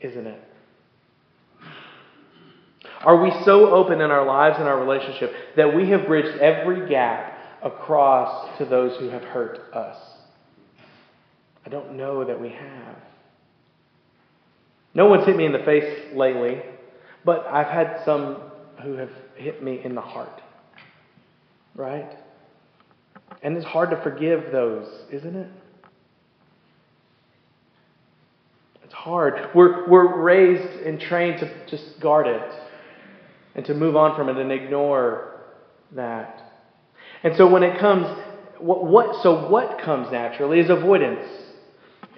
isn't 0.00 0.26
it? 0.26 0.47
Are 3.08 3.22
we 3.22 3.32
so 3.46 3.70
open 3.70 4.02
in 4.02 4.10
our 4.10 4.26
lives 4.26 4.56
and 4.58 4.68
our 4.68 4.78
relationship 4.78 5.32
that 5.56 5.74
we 5.74 5.88
have 5.88 6.06
bridged 6.06 6.42
every 6.42 6.90
gap 6.90 7.38
across 7.62 8.58
to 8.58 8.66
those 8.66 9.00
who 9.00 9.08
have 9.08 9.22
hurt 9.22 9.60
us? 9.72 9.96
I 11.64 11.70
don't 11.70 11.96
know 11.96 12.22
that 12.26 12.38
we 12.38 12.50
have. 12.50 12.96
No 14.92 15.06
one's 15.06 15.24
hit 15.24 15.36
me 15.36 15.46
in 15.46 15.52
the 15.52 15.60
face 15.60 16.14
lately, 16.14 16.60
but 17.24 17.46
I've 17.46 17.68
had 17.68 18.02
some 18.04 18.42
who 18.82 18.98
have 18.98 19.10
hit 19.36 19.62
me 19.62 19.80
in 19.82 19.94
the 19.94 20.02
heart. 20.02 20.42
Right? 21.74 22.14
And 23.42 23.56
it's 23.56 23.64
hard 23.64 23.88
to 23.88 24.02
forgive 24.02 24.52
those, 24.52 24.86
isn't 25.10 25.34
it? 25.34 25.48
It's 28.84 28.92
hard. 28.92 29.48
We're, 29.54 29.88
we're 29.88 30.20
raised 30.20 30.82
and 30.82 31.00
trained 31.00 31.40
to 31.40 31.50
just 31.70 31.98
guard 32.00 32.26
it 32.26 32.67
and 33.54 33.64
to 33.66 33.74
move 33.74 33.96
on 33.96 34.16
from 34.16 34.28
it 34.28 34.36
and 34.36 34.52
ignore 34.52 35.40
that. 35.92 36.42
And 37.22 37.36
so 37.36 37.48
when 37.48 37.62
it 37.62 37.78
comes, 37.80 38.06
what, 38.58 38.84
what 38.84 39.22
so 39.22 39.48
what 39.48 39.80
comes 39.82 40.10
naturally 40.12 40.60
is 40.60 40.70
avoidance. 40.70 41.26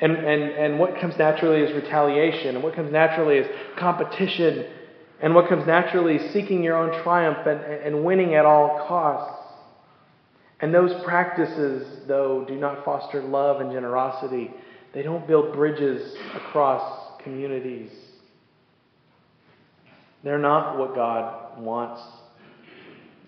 And, 0.00 0.12
and, 0.12 0.42
and 0.42 0.78
what 0.78 0.98
comes 0.98 1.16
naturally 1.18 1.60
is 1.60 1.74
retaliation. 1.74 2.54
And 2.54 2.64
what 2.64 2.74
comes 2.74 2.90
naturally 2.90 3.36
is 3.36 3.46
competition. 3.78 4.66
And 5.20 5.34
what 5.34 5.48
comes 5.48 5.66
naturally 5.66 6.16
is 6.16 6.32
seeking 6.32 6.62
your 6.62 6.76
own 6.76 7.02
triumph 7.02 7.46
and, 7.46 7.60
and 7.60 8.04
winning 8.04 8.34
at 8.34 8.46
all 8.46 8.86
costs. 8.88 9.36
And 10.60 10.74
those 10.74 11.02
practices, 11.04 12.06
though, 12.06 12.44
do 12.46 12.54
not 12.56 12.84
foster 12.84 13.22
love 13.22 13.60
and 13.60 13.72
generosity. 13.72 14.50
They 14.92 15.02
don't 15.02 15.26
build 15.26 15.54
bridges 15.54 16.14
across 16.34 17.22
communities. 17.22 17.90
They're 20.22 20.38
not 20.38 20.78
what 20.78 20.94
God 20.94 21.60
wants 21.60 22.02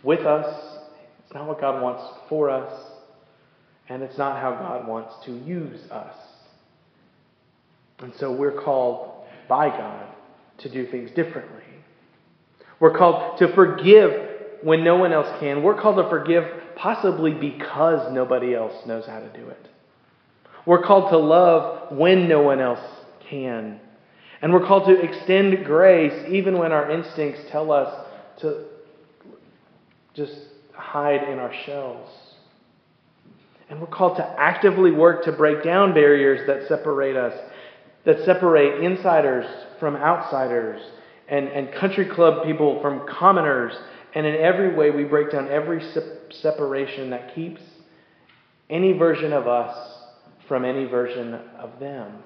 with 0.03 0.21
us. 0.21 0.79
It's 1.25 1.35
not 1.35 1.47
what 1.47 1.61
God 1.61 1.83
wants 1.83 2.03
for 2.29 2.51
us. 2.51 2.73
And 3.89 4.03
it's 4.03 4.19
not 4.19 4.41
how 4.41 4.53
God 4.53 4.87
wants 4.87 5.15
to 5.25 5.33
use 5.33 5.81
us. 5.91 6.15
And 8.01 8.13
so 8.19 8.33
we're 8.33 8.63
called 8.63 9.25
by 9.49 9.69
God 9.69 10.07
to 10.59 10.69
do 10.69 10.87
things 10.91 11.11
differently. 11.11 11.63
We're 12.81 12.97
called 12.97 13.39
to 13.39 13.55
forgive 13.55 14.11
when 14.63 14.85
no 14.85 14.97
one 14.97 15.13
else 15.13 15.29
can. 15.41 15.63
We're 15.63 15.81
called 15.81 15.97
to 15.97 16.09
forgive 16.09 16.45
possibly 16.77 17.33
because 17.33 18.13
nobody 18.13 18.55
else 18.55 18.75
knows 18.87 19.07
how 19.07 19.21
to 19.21 19.29
do 19.29 19.49
it. 19.49 19.69
We're 20.67 20.83
called 20.83 21.11
to 21.11 21.19
love 21.19 21.97
when 21.97 22.29
no 22.29 22.43
one 22.43 22.61
else 22.61 22.81
can. 23.29 23.81
And 24.43 24.53
we're 24.53 24.67
called 24.67 24.87
to 24.87 25.01
extend 25.01 25.65
grace 25.65 26.27
even 26.29 26.59
when 26.59 26.73
our 26.73 26.91
instincts 26.91 27.41
tell 27.51 27.71
us 27.71 28.07
to 28.41 28.67
just 30.15 30.35
hide 30.75 31.23
in 31.29 31.39
our 31.39 31.55
shells. 31.65 32.11
And 33.71 33.81
we're 33.81 33.87
called 33.87 34.17
to 34.17 34.35
actively 34.39 34.91
work 34.91 35.25
to 35.25 35.33
break 35.33 35.63
down 35.63 35.95
barriers 35.95 36.47
that 36.49 36.69
separate 36.69 37.17
us, 37.17 37.33
that 38.05 38.19
separate 38.25 38.83
insiders 38.85 39.47
from 39.79 39.97
outsiders, 39.97 40.83
and, 41.29 41.49
and 41.49 41.73
country 41.73 42.07
club 42.07 42.45
people 42.45 42.83
from 42.83 43.07
commoners. 43.09 43.73
And 44.15 44.27
in 44.27 44.35
every 44.35 44.75
way, 44.75 44.91
we 44.91 45.05
break 45.05 45.31
down 45.31 45.49
every 45.49 45.81
separation 46.43 47.11
that 47.11 47.35
keeps 47.35 47.63
any 48.69 48.93
version 48.93 49.33
of 49.33 49.47
us 49.47 49.75
from 50.49 50.65
any 50.65 50.85
version 50.85 51.35
of 51.59 51.79
them. 51.79 52.23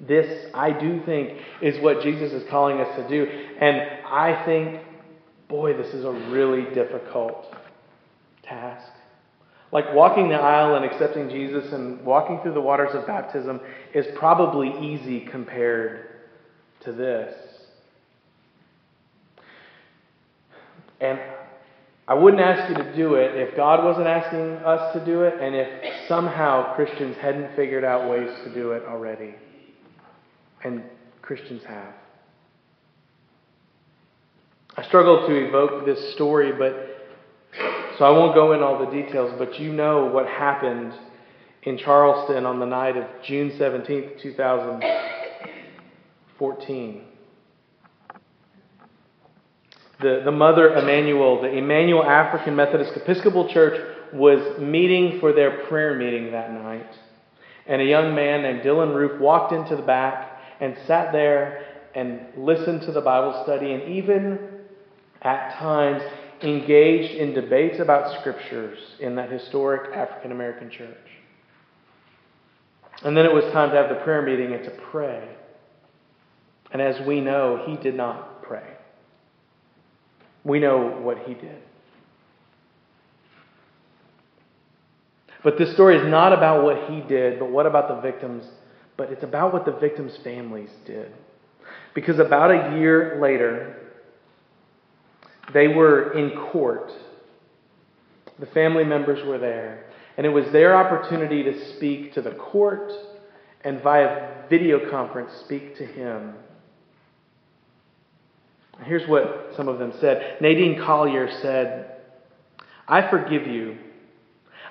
This, 0.00 0.46
I 0.54 0.70
do 0.72 1.02
think, 1.04 1.38
is 1.60 1.80
what 1.82 2.02
Jesus 2.02 2.32
is 2.32 2.48
calling 2.48 2.80
us 2.80 2.96
to 2.96 3.08
do. 3.08 3.30
And 3.60 3.80
I 4.06 4.44
think, 4.46 4.80
boy, 5.48 5.76
this 5.76 5.92
is 5.94 6.04
a 6.04 6.10
really 6.10 6.72
difficult 6.74 7.54
task. 8.42 8.90
Like 9.72 9.94
walking 9.94 10.28
the 10.28 10.36
aisle 10.36 10.74
and 10.76 10.84
accepting 10.84 11.28
Jesus 11.28 11.72
and 11.72 12.04
walking 12.04 12.40
through 12.42 12.54
the 12.54 12.60
waters 12.60 12.90
of 12.94 13.06
baptism 13.06 13.60
is 13.94 14.06
probably 14.16 14.72
easy 14.94 15.20
compared 15.20 16.06
to 16.84 16.92
this. 16.92 17.34
And 21.00 21.20
I 22.08 22.14
wouldn't 22.14 22.42
ask 22.42 22.68
you 22.68 22.82
to 22.82 22.96
do 22.96 23.14
it 23.14 23.36
if 23.36 23.56
God 23.56 23.84
wasn't 23.84 24.08
asking 24.08 24.56
us 24.64 24.92
to 24.94 25.04
do 25.04 25.22
it 25.22 25.34
and 25.40 25.54
if 25.54 26.08
somehow 26.08 26.74
Christians 26.74 27.16
hadn't 27.18 27.54
figured 27.54 27.84
out 27.84 28.10
ways 28.10 28.30
to 28.44 28.52
do 28.52 28.72
it 28.72 28.82
already. 28.84 29.34
And 30.64 30.82
Christians 31.22 31.62
have. 31.66 31.94
I 34.76 34.84
struggle 34.84 35.26
to 35.26 35.34
evoke 35.34 35.84
this 35.84 36.14
story, 36.14 36.52
but 36.52 36.86
So 37.98 38.04
I 38.04 38.10
won't 38.10 38.34
go 38.34 38.52
in 38.52 38.62
all 38.62 38.78
the 38.78 38.90
details, 38.90 39.34
but 39.38 39.60
you 39.60 39.72
know 39.72 40.06
what 40.06 40.26
happened 40.26 40.94
in 41.64 41.76
Charleston 41.76 42.46
on 42.46 42.58
the 42.58 42.66
night 42.66 42.96
of 42.96 43.04
June 43.26 43.50
17th, 43.50 44.22
2014. 44.22 47.04
The, 50.00 50.22
the 50.24 50.30
Mother 50.30 50.74
Emanuel, 50.74 51.42
the 51.42 51.48
Emanuel 51.48 52.02
African 52.02 52.56
Methodist 52.56 52.92
Episcopal 52.96 53.52
Church, 53.52 53.78
was 54.14 54.58
meeting 54.58 55.20
for 55.20 55.34
their 55.34 55.66
prayer 55.66 55.94
meeting 55.94 56.32
that 56.32 56.50
night. 56.52 56.86
And 57.66 57.82
a 57.82 57.84
young 57.84 58.14
man 58.14 58.40
named 58.42 58.62
Dylann 58.62 58.94
Roof 58.94 59.20
walked 59.20 59.52
into 59.52 59.76
the 59.76 59.82
back 59.82 60.29
and 60.60 60.76
sat 60.86 61.12
there 61.12 61.66
and 61.94 62.20
listened 62.36 62.82
to 62.82 62.92
the 62.92 63.00
Bible 63.00 63.42
study 63.44 63.72
and 63.72 63.94
even 63.94 64.38
at 65.22 65.58
times 65.58 66.02
engaged 66.42 67.14
in 67.14 67.34
debates 67.34 67.80
about 67.80 68.20
scriptures 68.20 68.78
in 69.00 69.16
that 69.16 69.30
historic 69.30 69.94
African 69.94 70.32
American 70.32 70.70
church. 70.70 70.96
And 73.02 73.16
then 73.16 73.24
it 73.24 73.32
was 73.32 73.44
time 73.52 73.70
to 73.70 73.76
have 73.76 73.88
the 73.88 73.96
prayer 73.96 74.22
meeting 74.22 74.52
and 74.52 74.64
to 74.64 74.70
pray. 74.90 75.28
And 76.72 76.80
as 76.80 77.04
we 77.06 77.20
know, 77.20 77.64
he 77.66 77.76
did 77.76 77.94
not 77.94 78.42
pray. 78.42 78.76
We 80.44 80.60
know 80.60 80.98
what 81.00 81.18
he 81.26 81.34
did. 81.34 81.62
But 85.42 85.58
this 85.58 85.72
story 85.72 85.96
is 85.96 86.06
not 86.06 86.32
about 86.32 86.64
what 86.64 86.90
he 86.90 87.00
did, 87.00 87.38
but 87.38 87.50
what 87.50 87.66
about 87.66 87.88
the 87.88 88.00
victims, 88.00 88.44
but 89.00 89.10
it's 89.10 89.24
about 89.24 89.50
what 89.54 89.64
the 89.64 89.72
victims' 89.72 90.12
families 90.22 90.68
did. 90.84 91.10
Because 91.94 92.18
about 92.18 92.50
a 92.50 92.78
year 92.78 93.18
later, 93.18 93.74
they 95.54 95.68
were 95.68 96.12
in 96.12 96.38
court. 96.52 96.92
The 98.38 98.44
family 98.44 98.84
members 98.84 99.26
were 99.26 99.38
there. 99.38 99.86
And 100.18 100.26
it 100.26 100.28
was 100.28 100.52
their 100.52 100.76
opportunity 100.76 101.42
to 101.44 101.76
speak 101.76 102.12
to 102.12 102.20
the 102.20 102.32
court 102.32 102.92
and 103.64 103.82
via 103.82 104.46
video 104.50 104.90
conference 104.90 105.30
speak 105.46 105.78
to 105.78 105.86
him. 105.86 106.34
Here's 108.84 109.08
what 109.08 109.52
some 109.56 109.66
of 109.66 109.78
them 109.78 109.94
said. 109.98 110.42
Nadine 110.42 110.78
Collier 110.78 111.30
said, 111.40 112.02
I 112.86 113.08
forgive 113.08 113.46
you. 113.46 113.78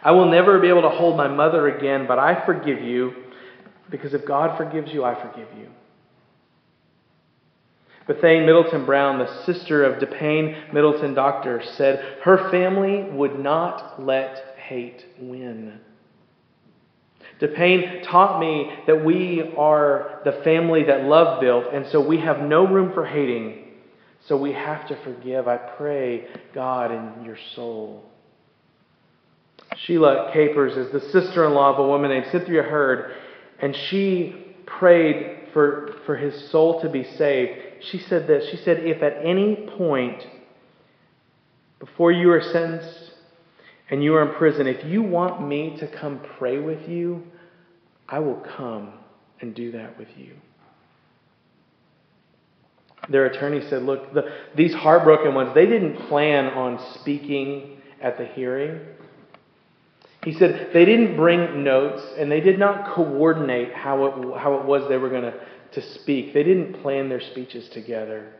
I 0.03 0.12
will 0.12 0.29
never 0.29 0.59
be 0.59 0.67
able 0.67 0.83
to 0.83 0.89
hold 0.89 1.17
my 1.17 1.27
mother 1.27 1.67
again, 1.75 2.05
but 2.07 2.19
I 2.19 2.45
forgive 2.45 2.79
you 2.79 3.25
because 3.89 4.13
if 4.13 4.25
God 4.25 4.58
forgives 4.58 4.91
you, 4.91 5.03
I 5.03 5.15
forgive 5.15 5.48
you. 5.58 5.67
Bethane 8.08 8.46
Middleton 8.46 8.86
Brown, 8.86 9.19
the 9.19 9.46
sister 9.46 9.84
of 9.84 10.01
DePayne 10.01 10.74
Middleton 10.74 11.13
Doctor, 11.13 11.62
said 11.77 12.17
her 12.24 12.50
family 12.50 13.03
would 13.12 13.39
not 13.39 14.03
let 14.03 14.55
hate 14.58 15.05
win. 15.19 15.79
DePayne 17.39 18.03
taught 18.10 18.39
me 18.39 18.72
that 18.88 19.05
we 19.05 19.53
are 19.58 20.22
the 20.25 20.41
family 20.43 20.84
that 20.86 21.03
love 21.03 21.39
built, 21.39 21.65
and 21.72 21.86
so 21.88 22.05
we 22.05 22.19
have 22.19 22.41
no 22.41 22.67
room 22.67 22.91
for 22.93 23.05
hating. 23.05 23.65
So 24.27 24.36
we 24.36 24.51
have 24.53 24.88
to 24.89 25.01
forgive. 25.03 25.48
I 25.48 25.58
pray, 25.58 26.27
God, 26.53 26.91
in 26.91 27.24
your 27.24 27.38
soul. 27.55 28.03
Sheila 29.86 30.31
Capers 30.34 30.75
is 30.75 30.91
the 30.91 31.00
sister 31.12 31.46
in 31.46 31.53
law 31.53 31.74
of 31.74 31.79
a 31.79 31.88
woman 31.88 32.10
named 32.10 32.25
Cynthia 32.31 32.63
Hurd, 32.63 33.13
and 33.62 33.75
she 33.75 34.56
prayed 34.66 35.50
for, 35.54 35.96
for 36.06 36.16
his 36.16 36.50
soul 36.50 36.82
to 36.82 36.89
be 36.89 37.04
saved. 37.04 37.51
She 37.92 38.00
said 38.00 38.28
this 38.28 38.50
She 38.50 38.58
said, 38.58 38.80
If 38.80 39.01
at 39.01 39.25
any 39.25 39.68
point 39.78 40.25
before 41.80 42.12
you 42.12 42.32
are 42.32 42.42
sentenced 42.42 43.12
and 43.89 44.04
you 44.04 44.16
are 44.16 44.30
in 44.30 44.36
prison, 44.36 44.68
if 44.68 44.86
you 44.86 45.01
want 45.01 45.46
me 45.48 45.78
to 45.80 45.88
come 45.88 46.22
pray 46.38 46.60
with 46.60 46.88
you, 46.88 47.24
I 48.08 48.20
will 48.20 48.44
come 48.58 48.94
and 49.42 49.56
do 49.56 49.72
that 49.72 49.98
with 49.98 50.10
you. 50.17 50.34
Their 53.10 53.26
attorney 53.26 53.62
said, 53.69 53.84
Look, 53.84 54.13
the, 54.13 54.24
these 54.56 54.74
heartbroken 54.74 55.34
ones, 55.34 55.54
they 55.56 55.65
didn't 55.65 56.08
plan 56.08 56.45
on 56.48 56.80
speaking 56.95 57.82
at 58.02 58.17
the 58.17 58.26
hearing. 58.26 58.80
He 60.23 60.34
said 60.34 60.71
they 60.73 60.86
didn't 60.86 61.15
bring 61.15 61.63
notes 61.63 62.01
and 62.17 62.32
they 62.32 62.41
did 62.41 62.60
not 62.60 62.93
coordinate 62.93 63.73
how 63.73 64.05
it, 64.05 64.39
how 64.39 64.55
it 64.55 64.65
was 64.65 64.88
they 64.89 64.97
were 64.97 65.10
going 65.10 65.23
to, 65.23 65.39
to 65.73 65.82
speak. 65.99 66.34
They 66.34 66.43
didn't 66.43 66.82
plan 66.82 67.08
their 67.08 67.21
speeches 67.21 67.69
together. 67.69 68.34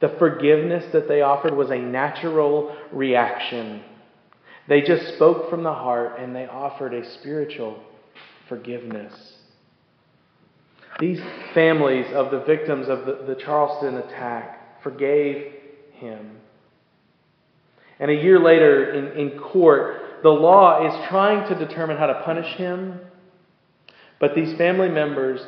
The 0.00 0.16
forgiveness 0.18 0.92
that 0.92 1.06
they 1.06 1.20
offered 1.20 1.54
was 1.54 1.70
a 1.70 1.78
natural 1.78 2.76
reaction. 2.90 3.82
They 4.66 4.80
just 4.80 5.14
spoke 5.14 5.50
from 5.50 5.62
the 5.62 5.72
heart 5.72 6.18
and 6.18 6.34
they 6.34 6.46
offered 6.46 6.94
a 6.94 7.08
spiritual 7.18 7.82
forgiveness. 8.48 9.12
These 10.98 11.20
families 11.54 12.06
of 12.12 12.30
the 12.30 12.40
victims 12.40 12.88
of 12.88 13.06
the, 13.06 13.24
the 13.26 13.40
Charleston 13.40 13.96
attack 13.98 14.82
forgave 14.82 15.54
him. 15.92 16.38
And 18.00 18.10
a 18.10 18.14
year 18.14 18.38
later 18.40 18.92
in, 18.92 19.18
in 19.18 19.38
court, 19.38 20.02
the 20.22 20.28
law 20.30 20.86
is 20.86 21.08
trying 21.08 21.48
to 21.48 21.66
determine 21.66 21.96
how 21.96 22.06
to 22.06 22.22
punish 22.24 22.56
him, 22.56 23.00
but 24.18 24.34
these 24.34 24.56
family 24.56 24.88
members 24.88 25.40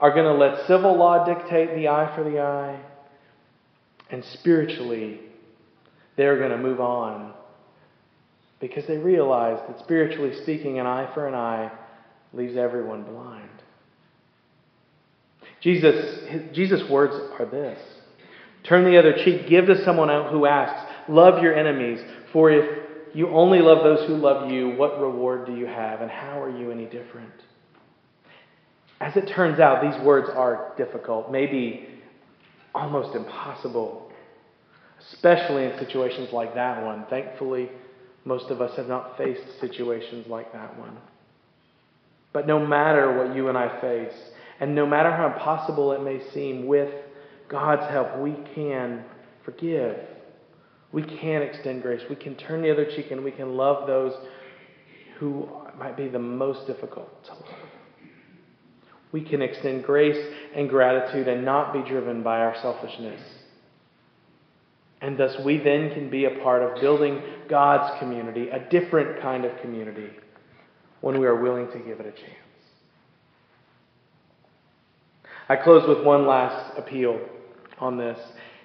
are 0.00 0.12
going 0.12 0.26
to 0.26 0.34
let 0.34 0.66
civil 0.66 0.96
law 0.96 1.24
dictate 1.24 1.74
the 1.74 1.88
eye 1.88 2.14
for 2.14 2.24
the 2.24 2.40
eye, 2.40 2.80
and 4.10 4.24
spiritually, 4.24 5.20
they're 6.16 6.38
going 6.38 6.50
to 6.50 6.58
move 6.58 6.80
on 6.80 7.32
because 8.60 8.86
they 8.86 8.98
realize 8.98 9.58
that 9.68 9.78
spiritually 9.80 10.34
speaking, 10.42 10.78
an 10.78 10.86
eye 10.86 11.10
for 11.14 11.26
an 11.26 11.34
eye 11.34 11.70
leaves 12.32 12.56
everyone 12.56 13.02
blind. 13.02 13.48
Jesus, 15.60 16.54
Jesus' 16.54 16.88
words 16.90 17.14
are 17.38 17.46
this 17.46 17.78
Turn 18.64 18.84
the 18.84 18.98
other 18.98 19.12
cheek, 19.24 19.48
give 19.48 19.66
to 19.66 19.84
someone 19.84 20.08
who 20.30 20.46
asks, 20.46 20.90
love 21.08 21.42
your 21.42 21.54
enemies, 21.54 22.00
for 22.32 22.50
if 22.50 22.83
you 23.14 23.28
only 23.28 23.60
love 23.60 23.84
those 23.84 24.06
who 24.08 24.16
love 24.16 24.50
you. 24.50 24.70
What 24.70 25.00
reward 25.00 25.46
do 25.46 25.54
you 25.54 25.66
have, 25.66 26.00
and 26.00 26.10
how 26.10 26.42
are 26.42 26.50
you 26.50 26.70
any 26.70 26.84
different? 26.84 27.32
As 29.00 29.16
it 29.16 29.28
turns 29.28 29.60
out, 29.60 29.82
these 29.82 30.04
words 30.04 30.28
are 30.34 30.72
difficult, 30.76 31.30
maybe 31.30 31.88
almost 32.74 33.14
impossible, 33.14 34.10
especially 35.12 35.64
in 35.64 35.78
situations 35.78 36.30
like 36.32 36.54
that 36.54 36.82
one. 36.84 37.04
Thankfully, 37.08 37.70
most 38.24 38.50
of 38.50 38.60
us 38.60 38.76
have 38.76 38.88
not 38.88 39.16
faced 39.16 39.60
situations 39.60 40.26
like 40.26 40.52
that 40.52 40.76
one. 40.78 40.96
But 42.32 42.48
no 42.48 42.64
matter 42.64 43.16
what 43.16 43.36
you 43.36 43.48
and 43.48 43.56
I 43.56 43.80
face, 43.80 44.14
and 44.58 44.74
no 44.74 44.86
matter 44.86 45.12
how 45.12 45.26
impossible 45.28 45.92
it 45.92 46.02
may 46.02 46.20
seem, 46.32 46.66
with 46.66 46.92
God's 47.48 47.88
help, 47.90 48.18
we 48.18 48.34
can 48.54 49.04
forgive 49.44 49.96
we 50.94 51.02
can 51.02 51.42
extend 51.42 51.82
grace. 51.82 52.00
We 52.08 52.14
can 52.14 52.36
turn 52.36 52.62
the 52.62 52.70
other 52.70 52.84
cheek 52.84 53.10
and 53.10 53.24
we 53.24 53.32
can 53.32 53.56
love 53.56 53.88
those 53.88 54.12
who 55.18 55.48
might 55.76 55.96
be 55.96 56.06
the 56.06 56.20
most 56.20 56.68
difficult 56.68 57.24
to 57.24 57.32
love. 57.32 57.44
We 59.10 59.20
can 59.22 59.42
extend 59.42 59.82
grace 59.82 60.32
and 60.54 60.68
gratitude 60.68 61.26
and 61.26 61.44
not 61.44 61.72
be 61.72 61.82
driven 61.82 62.22
by 62.22 62.38
our 62.38 62.54
selfishness. 62.62 63.20
And 65.00 65.18
thus, 65.18 65.34
we 65.44 65.58
then 65.58 65.92
can 65.92 66.10
be 66.10 66.26
a 66.26 66.42
part 66.42 66.62
of 66.62 66.80
building 66.80 67.20
God's 67.48 67.98
community, 67.98 68.48
a 68.50 68.60
different 68.70 69.20
kind 69.20 69.44
of 69.44 69.60
community, 69.60 70.10
when 71.00 71.18
we 71.18 71.26
are 71.26 71.42
willing 71.42 71.66
to 71.72 71.78
give 71.78 71.98
it 71.98 72.06
a 72.06 72.12
chance. 72.12 72.30
I 75.48 75.56
close 75.56 75.86
with 75.88 76.06
one 76.06 76.26
last 76.26 76.78
appeal 76.78 77.20
on 77.78 77.98
this. 77.98 78.18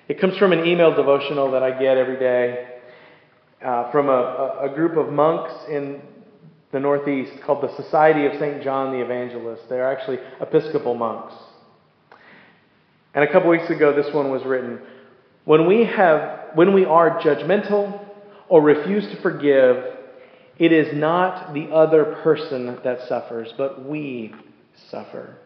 It 0.10 0.20
comes 0.20 0.36
from 0.38 0.54
an 0.54 0.66
email 0.66 0.96
devotional 0.96 1.52
that 1.52 1.62
I 1.62 1.70
get 1.80 1.96
every 1.96 2.18
day 2.18 2.68
uh, 3.64 3.92
from 3.92 4.10
a, 4.10 4.58
a, 4.64 4.70
group 4.74 4.98
of 4.98 5.14
monks 5.14 5.54
in 5.70 6.02
the 6.72 6.80
Northeast 6.80 7.32
called 7.46 7.62
the 7.62 7.76
Society 7.76 8.26
of 8.26 8.34
St. 8.40 8.64
John 8.64 8.92
the 8.92 9.06
Evangelist. 9.06 9.70
They're 9.70 9.88
actually 9.88 10.18
Episcopal 10.42 10.96
monks. 10.96 11.36
And 13.14 13.24
a 13.24 13.32
couple 13.32 13.52
weeks 13.52 13.70
ago, 13.70 13.96
this 13.96 14.12
one 14.12 14.32
was 14.32 14.44
written 14.46 14.80
When 15.46 15.68
we, 15.68 15.86
have, 15.86 16.56
when 16.56 16.74
we 16.74 16.86
are 16.86 17.20
judgmental 17.22 18.04
or 18.48 18.64
refuse 18.64 19.06
to 19.14 19.22
forgive, 19.22 19.94
it 20.58 20.72
is 20.72 20.88
not 20.98 21.54
the 21.54 21.66
other 21.66 22.18
person 22.24 22.80
that 22.84 23.08
suffers, 23.08 23.54
but 23.56 23.88
we 23.88 24.34
suffer. 24.90 25.38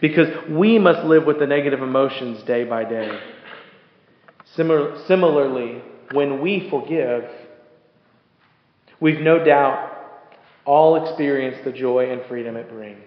Because 0.00 0.28
we 0.48 0.78
must 0.78 1.04
live 1.04 1.24
with 1.24 1.38
the 1.38 1.46
negative 1.46 1.82
emotions 1.82 2.42
day 2.44 2.64
by 2.64 2.84
day. 2.84 3.18
Similar, 4.56 5.04
similarly, 5.06 5.82
when 6.12 6.40
we 6.40 6.68
forgive, 6.70 7.24
we've 9.00 9.20
no 9.20 9.44
doubt 9.44 9.90
all 10.64 11.04
experienced 11.04 11.64
the 11.64 11.72
joy 11.72 12.10
and 12.10 12.22
freedom 12.28 12.56
it 12.56 12.68
brings. 12.68 13.00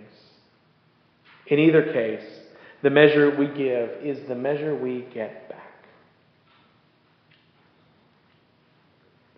In 1.47 1.59
either 1.59 1.93
case, 1.93 2.23
the 2.83 2.89
measure 2.89 3.35
we 3.35 3.47
give 3.47 3.89
is 4.03 4.27
the 4.27 4.35
measure 4.35 4.75
we 4.75 5.07
get 5.13 5.49
back. 5.49 5.63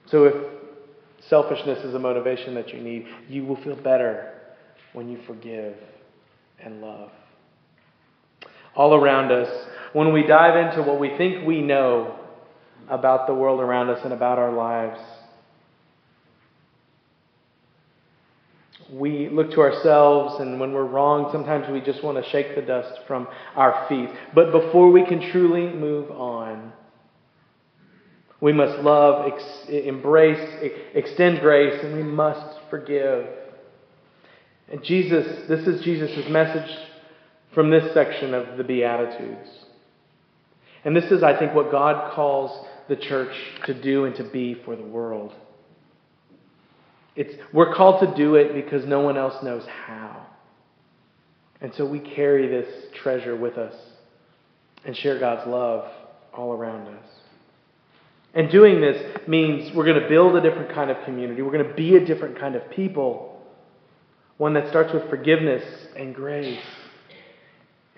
So 0.08 0.26
if 0.26 0.34
selfishness 1.30 1.86
is 1.86 1.94
a 1.94 2.00
motivation 2.00 2.56
that 2.56 2.74
you 2.74 2.82
need, 2.82 3.06
you 3.28 3.46
will 3.46 3.62
feel 3.64 3.76
better 3.76 4.34
when 4.94 5.08
you 5.08 5.20
forgive 5.28 5.76
and 6.64 6.82
love. 6.82 7.12
All 8.76 8.94
around 8.94 9.32
us, 9.32 9.68
when 9.94 10.14
we 10.14 10.24
dive 10.24 10.56
into 10.68 10.84
what 10.84 11.00
we 11.00 11.18
think 11.18 11.46
we 11.46 11.62
know 11.62 12.16
about 12.88 13.28
the 13.28 13.34
world 13.34 13.60
around 13.60 13.90
us 13.90 14.00
and 14.04 14.14
about 14.14 14.40
our 14.40 14.52
lives, 14.52 15.00
we 18.92 19.30
look 19.30 19.52
to 19.52 19.62
ourselves, 19.62 20.40
and 20.40 20.60
when 20.60 20.74
we're 20.74 20.86
wrong, 20.86 21.30
sometimes 21.32 21.70
we 21.70 21.80
just 21.80 22.04
want 22.04 22.24
to 22.24 22.30
shake 22.32 22.56
the 22.56 22.62
dust 22.62 23.02
from 23.08 23.28
our 23.56 23.86
feet. 23.88 24.10
But 24.34 24.52
before 24.52 24.92
we 24.92 25.06
can 25.06 25.32
truly 25.32 25.68
move 25.68 26.10
on, 26.12 26.74
we 28.42 28.54
must 28.54 28.80
love, 28.84 29.32
ex- 29.32 29.70
embrace, 29.70 30.74
extend 30.94 31.42
grace, 31.42 31.80
and 31.84 31.96
we 31.96 32.04
must 32.04 32.60
forgive. 32.70 33.28
And 34.72 34.84
Jesus, 34.84 35.48
this 35.48 35.68
is 35.68 35.82
Jesus' 35.84 36.30
message 36.30 36.70
from 37.54 37.70
this 37.70 37.94
section 37.94 38.34
of 38.34 38.58
the 38.58 38.64
Beatitudes. 38.64 39.50
And 40.86 40.96
this 40.96 41.12
is, 41.12 41.24
I 41.24 41.38
think, 41.38 41.54
what 41.54 41.72
God 41.72 42.14
calls 42.14 42.66
the 42.88 42.96
church 42.96 43.36
to 43.66 43.74
do 43.74 44.06
and 44.06 44.16
to 44.16 44.24
be 44.24 44.56
for 44.66 44.76
the 44.76 44.84
world. 44.84 45.34
It's, 47.16 47.34
we're 47.52 47.74
called 47.74 48.02
to 48.08 48.16
do 48.16 48.36
it 48.36 48.54
because 48.54 48.86
no 48.86 49.02
one 49.02 49.18
else 49.18 49.44
knows 49.44 49.66
how. 49.86 50.26
And 51.62 51.74
so 51.76 51.86
we 51.86 52.00
carry 52.00 52.48
this 52.48 52.68
treasure 53.02 53.36
with 53.36 53.58
us 53.58 53.76
and 54.86 54.96
share 54.96 55.20
God's 55.20 55.48
love 55.48 55.92
all 56.34 56.54
around 56.54 56.88
us. 56.88 57.06
And 58.34 58.50
doing 58.50 58.80
this 58.80 59.28
means 59.28 59.76
we're 59.76 59.86
going 59.86 60.02
to 60.02 60.08
build 60.08 60.36
a 60.36 60.42
different 60.42 60.74
kind 60.74 60.92
of 60.92 61.04
community. 61.04 61.42
We're 61.42 61.52
going 61.52 61.68
to 61.68 61.74
be 61.74 61.96
a 61.96 62.06
different 62.06 62.40
kind 62.40 62.56
of 62.56 62.70
people. 62.70 63.39
One 64.40 64.54
that 64.54 64.70
starts 64.70 64.94
with 64.94 65.10
forgiveness 65.10 65.64
and 65.98 66.16
grace. 66.16 66.64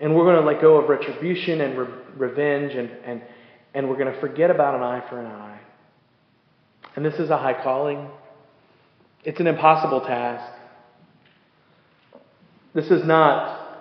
And 0.00 0.12
we're 0.16 0.24
going 0.24 0.42
to 0.42 0.42
let 0.42 0.60
go 0.60 0.76
of 0.76 0.88
retribution 0.88 1.60
and 1.60 1.78
re- 1.78 1.86
revenge, 2.16 2.74
and, 2.74 2.90
and, 3.04 3.22
and 3.74 3.88
we're 3.88 3.96
going 3.96 4.12
to 4.12 4.20
forget 4.20 4.50
about 4.50 4.74
an 4.74 4.82
eye 4.82 5.04
for 5.08 5.20
an 5.20 5.26
eye. 5.26 5.60
And 6.96 7.04
this 7.06 7.14
is 7.20 7.30
a 7.30 7.38
high 7.38 7.62
calling. 7.62 8.08
It's 9.22 9.38
an 9.38 9.46
impossible 9.46 10.00
task. 10.00 10.52
This 12.74 12.86
is 12.86 13.04
not, 13.04 13.78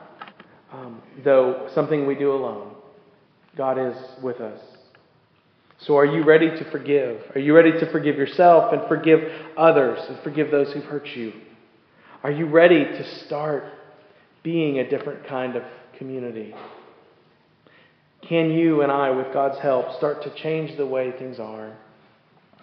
um, 0.72 1.02
though, 1.24 1.68
something 1.74 2.06
we 2.06 2.14
do 2.14 2.32
alone. 2.32 2.76
God 3.58 3.80
is 3.80 3.98
with 4.22 4.40
us. 4.40 4.62
So, 5.80 5.98
are 5.98 6.06
you 6.06 6.24
ready 6.24 6.52
to 6.52 6.70
forgive? 6.70 7.24
Are 7.34 7.40
you 7.40 7.56
ready 7.56 7.72
to 7.72 7.92
forgive 7.92 8.18
yourself 8.18 8.72
and 8.72 8.88
forgive 8.88 9.20
others 9.58 9.98
and 10.08 10.20
forgive 10.20 10.52
those 10.52 10.72
who've 10.74 10.84
hurt 10.84 11.08
you? 11.08 11.34
Are 12.24 12.32
you 12.32 12.46
ready 12.46 12.84
to 12.84 13.26
start 13.26 13.64
being 14.44 14.78
a 14.78 14.90
different 14.90 15.28
kind 15.28 15.56
of 15.56 15.64
community? 15.98 16.54
Can 18.28 18.52
you 18.52 18.82
and 18.82 18.92
I, 18.92 19.10
with 19.10 19.34
God's 19.34 19.60
help, 19.60 19.98
start 19.98 20.22
to 20.24 20.34
change 20.36 20.78
the 20.78 20.86
way 20.86 21.12
things 21.18 21.40
are? 21.40 21.76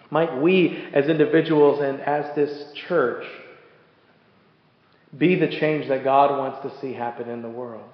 Might 0.09 0.41
we, 0.41 0.87
as 0.93 1.09
individuals 1.09 1.81
and 1.81 1.99
as 2.01 2.33
this 2.35 2.71
church, 2.87 3.25
be 5.17 5.35
the 5.35 5.47
change 5.47 5.89
that 5.89 6.03
God 6.03 6.37
wants 6.37 6.59
to 6.63 6.79
see 6.79 6.93
happen 6.93 7.29
in 7.29 7.41
the 7.41 7.49
world? 7.49 7.89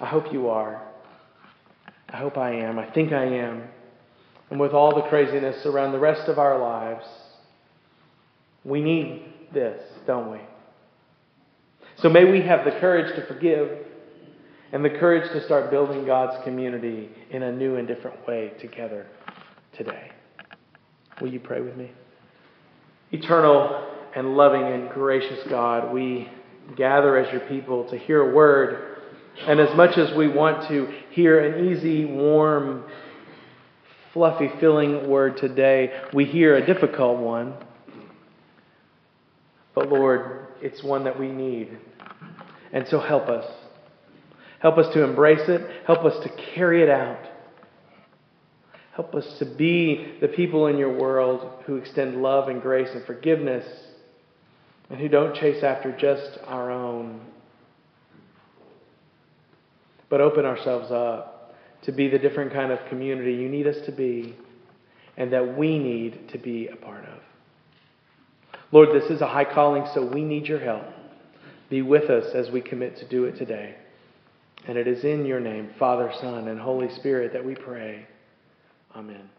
I 0.00 0.06
hope 0.06 0.32
you 0.32 0.48
are. 0.48 0.82
I 2.10 2.16
hope 2.18 2.36
I 2.36 2.52
am. 2.52 2.78
I 2.78 2.90
think 2.90 3.12
I 3.12 3.24
am. 3.24 3.62
And 4.50 4.60
with 4.60 4.72
all 4.72 4.94
the 4.94 5.08
craziness 5.08 5.64
around 5.66 5.92
the 5.92 5.98
rest 5.98 6.28
of 6.28 6.38
our 6.38 6.58
lives, 6.58 7.06
we 8.64 8.80
need 8.80 9.22
this, 9.52 9.80
don't 10.06 10.30
we? 10.30 10.38
So 11.96 12.08
may 12.08 12.24
we 12.24 12.42
have 12.42 12.64
the 12.64 12.72
courage 12.72 13.14
to 13.16 13.26
forgive 13.26 13.86
and 14.72 14.84
the 14.84 14.90
courage 14.90 15.30
to 15.32 15.44
start 15.44 15.70
building 15.70 16.04
God's 16.04 16.42
community 16.44 17.08
in 17.30 17.42
a 17.42 17.52
new 17.52 17.76
and 17.76 17.88
different 17.88 18.26
way 18.26 18.52
together 18.60 19.06
today. 19.76 20.10
Will 21.20 21.28
you 21.28 21.40
pray 21.40 21.60
with 21.60 21.76
me? 21.76 21.90
Eternal 23.10 23.86
and 24.14 24.36
loving 24.36 24.62
and 24.62 24.90
gracious 24.90 25.40
God, 25.48 25.92
we 25.92 26.28
gather 26.76 27.16
as 27.16 27.32
your 27.32 27.40
people 27.42 27.88
to 27.88 27.98
hear 27.98 28.30
a 28.30 28.34
word. 28.34 28.98
And 29.46 29.60
as 29.60 29.74
much 29.76 29.96
as 29.96 30.14
we 30.16 30.28
want 30.28 30.68
to 30.68 30.92
hear 31.10 31.40
an 31.40 31.68
easy, 31.68 32.04
warm, 32.04 32.84
fluffy, 34.12 34.50
filling 34.60 35.08
word 35.08 35.36
today, 35.36 35.92
we 36.12 36.24
hear 36.24 36.56
a 36.56 36.66
difficult 36.66 37.18
one. 37.18 37.54
But 39.78 39.90
Lord, 39.90 40.48
it's 40.60 40.82
one 40.82 41.04
that 41.04 41.16
we 41.16 41.28
need. 41.28 41.78
And 42.72 42.88
so 42.88 42.98
help 42.98 43.28
us. 43.28 43.48
Help 44.58 44.76
us 44.76 44.92
to 44.92 45.04
embrace 45.04 45.48
it. 45.48 45.84
Help 45.86 46.04
us 46.04 46.20
to 46.24 46.30
carry 46.52 46.82
it 46.82 46.88
out. 46.88 47.24
Help 48.96 49.14
us 49.14 49.38
to 49.38 49.44
be 49.44 50.16
the 50.20 50.26
people 50.26 50.66
in 50.66 50.78
your 50.78 50.98
world 50.98 51.62
who 51.64 51.76
extend 51.76 52.20
love 52.20 52.48
and 52.48 52.60
grace 52.60 52.88
and 52.92 53.06
forgiveness 53.06 53.64
and 54.90 54.98
who 54.98 55.06
don't 55.08 55.36
chase 55.36 55.62
after 55.62 55.96
just 55.96 56.40
our 56.48 56.72
own, 56.72 57.20
but 60.08 60.20
open 60.20 60.44
ourselves 60.44 60.90
up 60.90 61.54
to 61.82 61.92
be 61.92 62.08
the 62.08 62.18
different 62.18 62.52
kind 62.52 62.72
of 62.72 62.80
community 62.88 63.34
you 63.34 63.48
need 63.48 63.68
us 63.68 63.76
to 63.86 63.92
be 63.92 64.34
and 65.16 65.32
that 65.32 65.56
we 65.56 65.78
need 65.78 66.28
to 66.30 66.38
be 66.38 66.66
a 66.66 66.74
part 66.74 67.04
of. 67.04 67.17
Lord, 68.70 68.90
this 68.92 69.10
is 69.10 69.20
a 69.20 69.26
high 69.26 69.44
calling, 69.44 69.86
so 69.94 70.04
we 70.04 70.22
need 70.22 70.46
your 70.46 70.60
help. 70.60 70.84
Be 71.70 71.82
with 71.82 72.10
us 72.10 72.34
as 72.34 72.50
we 72.50 72.60
commit 72.60 72.96
to 72.98 73.08
do 73.08 73.24
it 73.24 73.36
today. 73.36 73.76
And 74.66 74.76
it 74.76 74.86
is 74.86 75.04
in 75.04 75.24
your 75.24 75.40
name, 75.40 75.70
Father, 75.78 76.12
Son, 76.20 76.48
and 76.48 76.60
Holy 76.60 76.90
Spirit, 76.96 77.32
that 77.32 77.44
we 77.44 77.54
pray. 77.54 78.06
Amen. 78.94 79.30